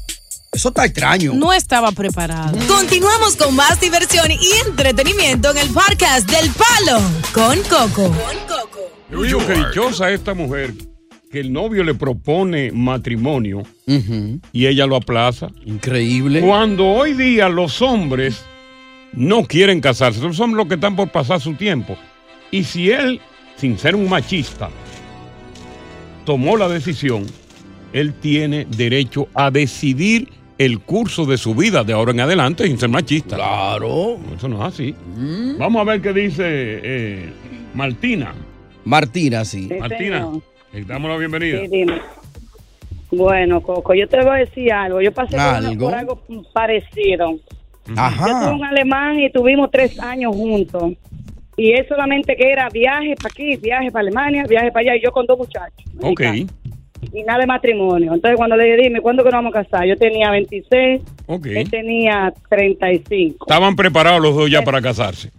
Eso 0.54 0.68
está 0.68 0.84
extraño. 0.84 1.34
No 1.34 1.54
estaba 1.54 1.94
preparado. 1.94 2.58
Continuamos 2.68 3.38
con 3.38 3.56
más 3.56 3.80
diversión 3.80 4.30
y 4.32 4.68
entretenimiento 4.68 5.50
en 5.52 5.60
el 5.60 5.70
podcast 5.70 6.30
del 6.30 6.52
Palo 6.52 7.00
con 7.34 7.58
Coco. 7.70 8.14
Yo 9.10 9.24
digo 9.24 9.48
que 9.48 9.54
dichosa 9.54 10.12
esta 10.12 10.34
mujer 10.34 10.74
que 11.32 11.40
el 11.40 11.54
novio 11.54 11.86
le 11.86 11.96
propone 11.96 12.74
matrimonio 12.74 13.64
y 13.88 14.68
ella 14.68 14.86
lo 14.88 14.98
aplaza. 14.98 15.48
Increíble. 15.64 16.42
Cuando 16.42 16.86
hoy 16.86 17.14
día 17.14 17.48
los 17.48 17.82
hombres 17.82 18.44
no 19.14 19.46
quieren 19.46 19.80
casarse, 19.80 20.20
son 20.34 20.58
los 20.58 20.68
que 20.68 20.74
están 20.74 20.98
por 20.98 21.10
pasar 21.14 21.40
su 21.40 21.54
tiempo. 21.54 21.98
Y 22.52 22.66
si 22.66 22.92
él, 22.92 23.22
sin 23.56 23.80
ser 23.80 23.96
un 23.96 24.10
machista, 24.10 24.70
tomó 26.26 26.58
la 26.58 26.68
decisión, 26.68 27.26
él 27.94 28.14
tiene 28.14 28.66
derecho 28.66 29.30
a 29.34 29.50
decidir 29.50 30.41
el 30.66 30.80
curso 30.80 31.26
de 31.26 31.38
su 31.38 31.56
vida 31.56 31.84
de 31.84 31.94
ahora 31.94 32.12
en 32.12 32.20
adelante 32.20 32.68
sin 32.68 32.78
ser 32.78 32.90
machista. 32.90 33.36
Claro. 33.36 34.18
Eso 34.36 34.48
no 34.48 34.58
es 34.58 34.74
así. 34.74 34.96
Vamos 35.58 35.82
a 35.82 35.84
ver 35.86 36.02
qué 36.02 36.14
dice 36.14 36.44
eh, 36.46 37.34
Martina. 37.74 38.34
Martina, 38.86 39.44
sí. 39.44 39.70
Martina, 39.80 40.28
damos 40.88 41.10
la 41.10 41.18
bienvenida. 41.18 41.62
Sí, 41.62 41.68
dime. 41.68 42.02
Bueno, 43.12 43.62
Coco, 43.62 43.94
yo 43.94 44.08
te 44.08 44.18
voy 44.22 44.36
a 44.36 44.40
decir 44.40 44.72
algo. 44.72 45.02
Yo 45.02 45.12
pasé 45.12 45.38
¿Algo? 45.38 45.86
por 45.86 45.96
algo 45.96 46.22
parecido. 46.54 47.40
Ajá. 47.98 48.28
Yo 48.28 48.40
tuve 48.40 48.54
un 48.54 48.64
alemán 48.64 49.20
y 49.20 49.32
tuvimos 49.32 49.70
tres 49.72 50.00
años 50.00 50.36
juntos. 50.36 50.94
Y 51.58 51.72
él 51.72 51.86
solamente 51.88 52.36
que 52.36 52.52
era 52.52 52.70
viaje 52.70 53.16
para 53.16 53.32
aquí, 53.32 53.58
viaje 53.58 53.92
para 53.92 54.02
Alemania, 54.02 54.46
viaje 54.48 54.72
para 54.72 54.92
allá, 54.92 54.96
y 54.96 55.04
yo 55.04 55.12
con 55.12 55.26
dos 55.26 55.38
muchachos. 55.38 55.86
Ok. 56.02 56.22
Y 57.14 57.24
nada 57.24 57.40
de 57.40 57.48
matrimonio. 57.48 58.14
Entonces 58.14 58.38
cuando 58.38 58.56
le 58.56 58.66
dije, 58.66 58.78
dime, 58.84 59.02
¿cuándo 59.02 59.24
que 59.24 59.30
nos 59.32 59.40
vamos 59.44 59.56
a 59.56 59.64
casar? 59.64 59.88
Yo 59.88 59.98
tenía 59.98 60.30
26, 60.32 61.02
Ok. 61.28 61.46
él 61.48 61.70
tenía 61.70 62.34
35. 62.50 63.46
Estaban 63.48 63.76
preparados 63.76 64.22
los 64.22 64.36
dos 64.36 64.50
ya 64.50 64.62
para 64.62 64.82
casarse. 64.82 65.32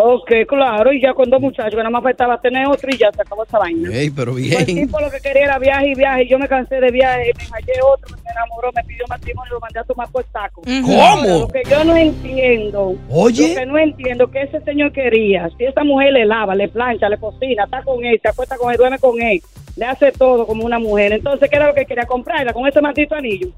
Ok, 0.00 0.30
claro, 0.46 0.92
y 0.92 1.00
ya 1.00 1.12
con 1.12 1.28
dos 1.28 1.40
muchachos, 1.40 1.72
que 1.72 1.76
nada 1.78 1.90
más 1.90 2.04
faltaba 2.04 2.40
tener 2.40 2.68
otro 2.68 2.88
y 2.88 2.96
ya 2.96 3.10
se 3.12 3.20
acabó 3.22 3.42
esa 3.42 3.58
vaina. 3.58 3.90
Ey, 3.92 4.10
pero 4.10 4.32
Pues 4.32 4.52
el 4.52 4.64
bien. 4.64 4.86
tipo 4.86 5.00
lo 5.00 5.10
que 5.10 5.18
quería 5.20 5.42
era 5.44 5.58
viaje 5.58 5.88
y 5.90 5.94
viaje, 5.96 6.22
y 6.22 6.28
yo 6.28 6.38
me 6.38 6.46
cansé 6.46 6.80
de 6.80 6.90
viaje, 6.92 7.32
me 7.36 7.44
hallé 7.46 7.72
otro, 7.82 8.16
me 8.24 8.30
enamoró, 8.30 8.70
me 8.76 8.84
pidió 8.84 9.04
matrimonio 9.08 9.50
y 9.50 9.54
lo 9.54 9.60
mandé 9.60 9.80
a 9.80 9.82
tomar 9.84 10.08
por 10.12 10.24
saco. 10.32 10.62
¿Cómo? 10.62 11.38
Lo 11.40 11.48
que 11.48 11.62
yo 11.68 11.82
no 11.82 11.96
entiendo, 11.96 12.94
Oye. 13.10 13.48
lo 13.48 13.54
que 13.60 13.66
no 13.66 13.76
entiendo, 13.78 14.30
que 14.30 14.42
ese 14.42 14.60
señor 14.60 14.92
quería, 14.92 15.50
si 15.58 15.64
esa 15.64 15.82
mujer 15.82 16.12
le 16.12 16.26
lava, 16.26 16.54
le 16.54 16.68
plancha, 16.68 17.08
le 17.08 17.18
cocina, 17.18 17.64
está 17.64 17.82
con 17.82 18.04
él, 18.04 18.20
se 18.22 18.28
acuesta 18.28 18.56
con 18.56 18.70
él, 18.70 18.76
duerme 18.78 19.00
con 19.00 19.20
él, 19.20 19.40
le 19.76 19.84
hace 19.84 20.12
todo 20.12 20.46
como 20.46 20.64
una 20.64 20.78
mujer, 20.78 21.12
entonces, 21.12 21.50
¿qué 21.50 21.56
era 21.56 21.66
lo 21.66 21.74
que 21.74 21.84
quería 21.86 22.04
comprarla 22.06 22.52
con 22.52 22.68
ese 22.68 22.80
maldito 22.80 23.16
anillo? 23.16 23.48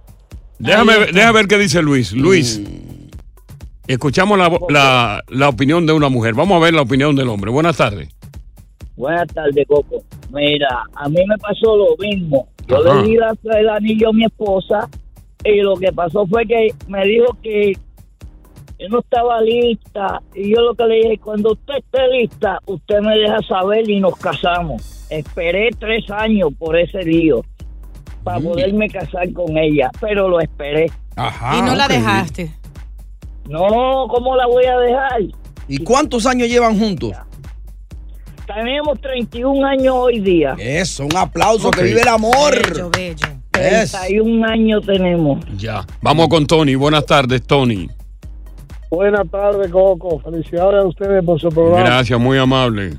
Déjame, 0.59 0.96
ver- 0.98 1.12
déjame 1.12 1.33
ver 1.38 1.48
qué 1.48 1.59
dice 1.59 1.83
Luis. 1.83 2.12
Luis, 2.12 2.61
escuchamos 3.92 4.38
la, 4.38 4.50
la- 4.68 5.22
la 5.29 5.48
opinión 5.48 5.87
de 5.87 5.92
una 5.92 6.09
mujer. 6.09 6.35
Vamos 6.35 6.57
a 6.57 6.64
ver 6.64 6.74
la 6.74 6.83
opinión 6.83 7.14
del 7.16 7.29
hombre. 7.29 7.50
Buenas 7.50 7.76
tardes. 7.76 8.09
Buenas 8.96 9.26
tardes, 9.29 9.66
Coco. 9.66 10.03
Mira, 10.33 10.83
a 10.94 11.09
mí 11.09 11.16
me 11.26 11.37
pasó 11.38 11.76
lo 11.76 11.96
mismo. 11.98 12.48
Yo 12.68 12.79
Ajá. 12.87 13.00
le 13.03 13.09
di 13.09 13.16
la- 13.16 13.35
el 13.59 13.68
anillo 13.68 14.11
a 14.11 14.12
mi 14.12 14.24
esposa 14.24 14.88
y 15.44 15.61
lo 15.62 15.76
que 15.76 15.92
pasó 15.92 16.26
fue 16.26 16.44
que 16.46 16.68
me 16.87 17.05
dijo 17.07 17.37
que 17.42 17.72
yo 18.79 18.88
no 18.88 19.00
estaba 19.00 19.40
lista 19.40 20.20
y 20.35 20.55
yo 20.55 20.61
lo 20.62 20.74
que 20.74 20.85
le 20.85 20.94
dije, 20.96 21.18
cuando 21.18 21.53
usted 21.53 21.74
esté 21.79 22.09
lista, 22.09 22.59
usted 22.66 23.00
me 23.00 23.16
deja 23.18 23.38
saber 23.42 23.88
y 23.88 24.00
nos 24.00 24.16
casamos. 24.16 25.07
Esperé 25.11 25.70
tres 25.79 26.09
años 26.11 26.50
por 26.59 26.79
ese 26.79 27.03
lío 27.03 27.42
para 28.22 28.38
poderme 28.38 28.88
casar 28.88 29.33
con 29.33 29.57
ella, 29.59 29.90
pero 30.00 30.29
lo 30.29 30.40
esperé. 30.40 30.90
Ajá. 31.16 31.59
y 31.59 31.62
no 31.62 31.74
la 31.74 31.88
dejaste. 31.88 32.50
No, 33.51 34.07
¿cómo 34.09 34.37
la 34.37 34.47
voy 34.47 34.65
a 34.65 34.79
dejar? 34.79 35.23
¿Y 35.67 35.79
cuántos 35.79 36.25
años 36.25 36.49
llevan 36.49 36.79
juntos? 36.79 37.13
Tenemos 38.47 39.01
31 39.01 39.67
años 39.67 39.93
hoy 39.97 40.21
día. 40.21 40.55
Eso, 40.57 41.05
un 41.05 41.17
aplauso, 41.17 41.73
que 41.73 41.83
vive 41.83 42.01
el 42.01 42.09
amor. 42.09 42.55
Bello, 42.73 42.91
bello. 42.91 43.27
Es. 43.59 43.91
31 43.91 44.47
años 44.47 44.87
tenemos. 44.87 45.45
Ya. 45.57 45.85
Vamos 46.01 46.29
con 46.29 46.47
Tony. 46.47 46.77
Buenas 46.77 47.05
tardes, 47.05 47.43
Tony. 47.43 47.89
Buenas 48.89 49.29
tardes, 49.29 49.69
Coco. 49.73 50.21
Felicidades 50.21 50.85
a 50.85 50.87
ustedes 50.87 51.25
por 51.25 51.41
su 51.41 51.49
programa. 51.49 51.85
Gracias, 51.85 52.21
muy 52.21 52.39
amable. 52.39 52.93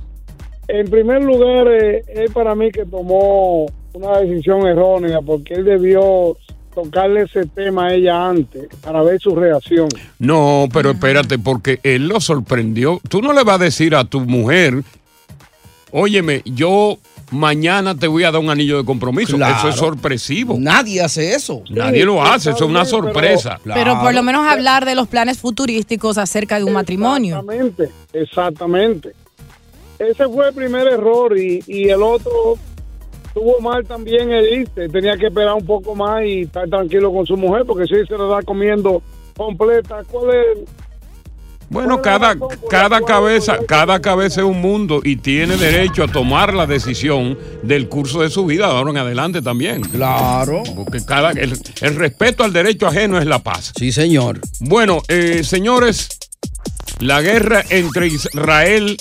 En 0.67 0.89
primer 0.89 1.23
lugar, 1.23 1.67
eh, 1.69 2.03
él 2.09 2.29
para 2.33 2.55
mí 2.55 2.71
que 2.71 2.85
tomó 2.85 3.67
una 3.93 4.19
decisión 4.19 4.67
errónea 4.67 5.21
porque 5.21 5.53
él 5.53 5.63
debió 5.63 6.35
tocarle 6.73 7.23
ese 7.23 7.45
tema 7.45 7.87
a 7.87 7.93
ella 7.93 8.27
antes 8.29 8.67
para 8.81 9.01
ver 9.03 9.19
su 9.19 9.35
reacción. 9.35 9.89
No, 10.19 10.67
pero 10.71 10.91
espérate, 10.91 11.37
porque 11.37 11.79
él 11.83 12.07
lo 12.07 12.19
sorprendió. 12.19 13.01
Tú 13.07 13.21
no 13.21 13.33
le 13.33 13.43
vas 13.43 13.61
a 13.61 13.63
decir 13.65 13.95
a 13.95 14.05
tu 14.05 14.21
mujer, 14.21 14.83
óyeme, 15.91 16.41
yo 16.45 16.97
mañana 17.31 17.95
te 17.95 18.07
voy 18.07 18.23
a 18.23 18.31
dar 18.31 18.41
un 18.41 18.49
anillo 18.49 18.77
de 18.77 18.85
compromiso. 18.85 19.37
Claro. 19.37 19.57
Eso 19.57 19.69
es 19.69 19.75
sorpresivo. 19.75 20.57
Nadie 20.59 21.01
hace 21.01 21.33
eso. 21.33 21.63
Nadie 21.69 22.05
lo 22.05 22.21
hace, 22.23 22.51
eso 22.51 22.65
es 22.65 22.69
una 22.69 22.85
sorpresa. 22.85 23.59
Pero 23.63 23.99
por 23.99 24.13
lo 24.13 24.23
menos 24.23 24.45
hablar 24.47 24.85
de 24.85 24.95
los 24.95 25.07
planes 25.07 25.39
futurísticos 25.39 26.17
acerca 26.17 26.57
de 26.57 26.65
un 26.65 26.73
matrimonio. 26.73 27.39
Exactamente, 27.39 27.89
exactamente. 28.13 29.11
Ese 29.99 30.27
fue 30.27 30.47
el 30.47 30.53
primer 30.53 30.87
error 30.87 31.37
y, 31.37 31.63
y 31.67 31.89
el 31.89 32.01
otro 32.01 32.57
tuvo 33.33 33.59
mal 33.59 33.85
también 33.85 34.31
el 34.31 34.61
irse. 34.61 34.89
Tenía 34.89 35.17
que 35.17 35.27
esperar 35.27 35.53
un 35.53 35.65
poco 35.65 35.95
más 35.95 36.23
y 36.25 36.41
estar 36.41 36.67
tranquilo 36.69 37.11
con 37.11 37.25
su 37.25 37.37
mujer 37.37 37.63
porque 37.65 37.85
si 37.85 38.05
se 38.05 38.17
la 38.17 38.25
da 38.25 38.41
comiendo 38.41 39.01
completa, 39.35 40.03
¿cuál 40.09 40.35
es? 40.35 40.69
Bueno, 41.69 42.01
cada, 42.01 42.35
cada 42.69 42.99
cabeza, 42.99 43.59
cada 43.65 44.01
cabeza 44.01 44.41
es 44.41 44.45
un 44.45 44.59
mundo 44.59 44.99
y 45.05 45.15
tiene 45.15 45.55
derecho 45.55 46.03
a 46.03 46.07
tomar 46.09 46.53
la 46.53 46.67
decisión 46.67 47.37
del 47.63 47.87
curso 47.87 48.21
de 48.21 48.29
su 48.29 48.45
vida 48.45 48.67
de 48.67 48.73
ahora 48.73 48.91
en 48.91 48.97
adelante 48.97 49.41
también. 49.41 49.81
Claro. 49.81 50.63
Porque 50.75 50.99
cada, 51.05 51.31
el, 51.31 51.57
el 51.79 51.95
respeto 51.95 52.43
al 52.43 52.51
derecho 52.51 52.87
ajeno 52.87 53.17
es 53.19 53.25
la 53.25 53.39
paz. 53.39 53.71
Sí, 53.77 53.93
señor. 53.93 54.41
Bueno, 54.59 55.01
eh, 55.07 55.45
señores, 55.45 56.09
la 56.99 57.21
guerra 57.21 57.63
entre 57.69 58.07
Israel 58.07 58.97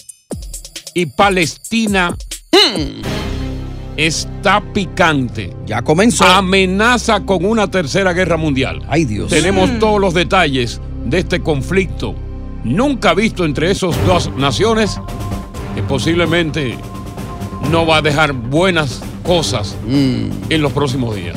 y 0.95 1.07
Palestina 1.07 2.16
está 4.07 4.61
picante. 4.73 5.55
Ya 5.67 5.83
comenzó. 5.83 6.25
Amenaza 6.25 7.21
con 7.21 7.45
una 7.45 7.71
tercera 7.71 8.13
guerra 8.13 8.37
mundial. 8.37 8.83
Ay, 8.89 9.05
Dios. 9.05 9.31
Tenemos 9.31 9.71
Mm. 9.71 9.79
todos 9.79 10.01
los 10.01 10.15
detalles 10.15 10.81
de 11.05 11.19
este 11.19 11.41
conflicto 11.41 12.15
nunca 12.65 13.15
visto 13.15 13.45
entre 13.45 13.71
esas 13.71 13.95
dos 14.07 14.31
naciones 14.37 15.01
que 15.75 15.83
posiblemente 15.83 16.77
no 17.71 17.87
va 17.87 17.99
a 17.99 18.03
dejar 18.03 18.33
buenas 18.33 19.03
cosas 19.23 19.77
Mm. 19.87 20.29
en 20.51 20.63
los 20.63 20.73
próximos 20.73 21.15
días. 21.17 21.37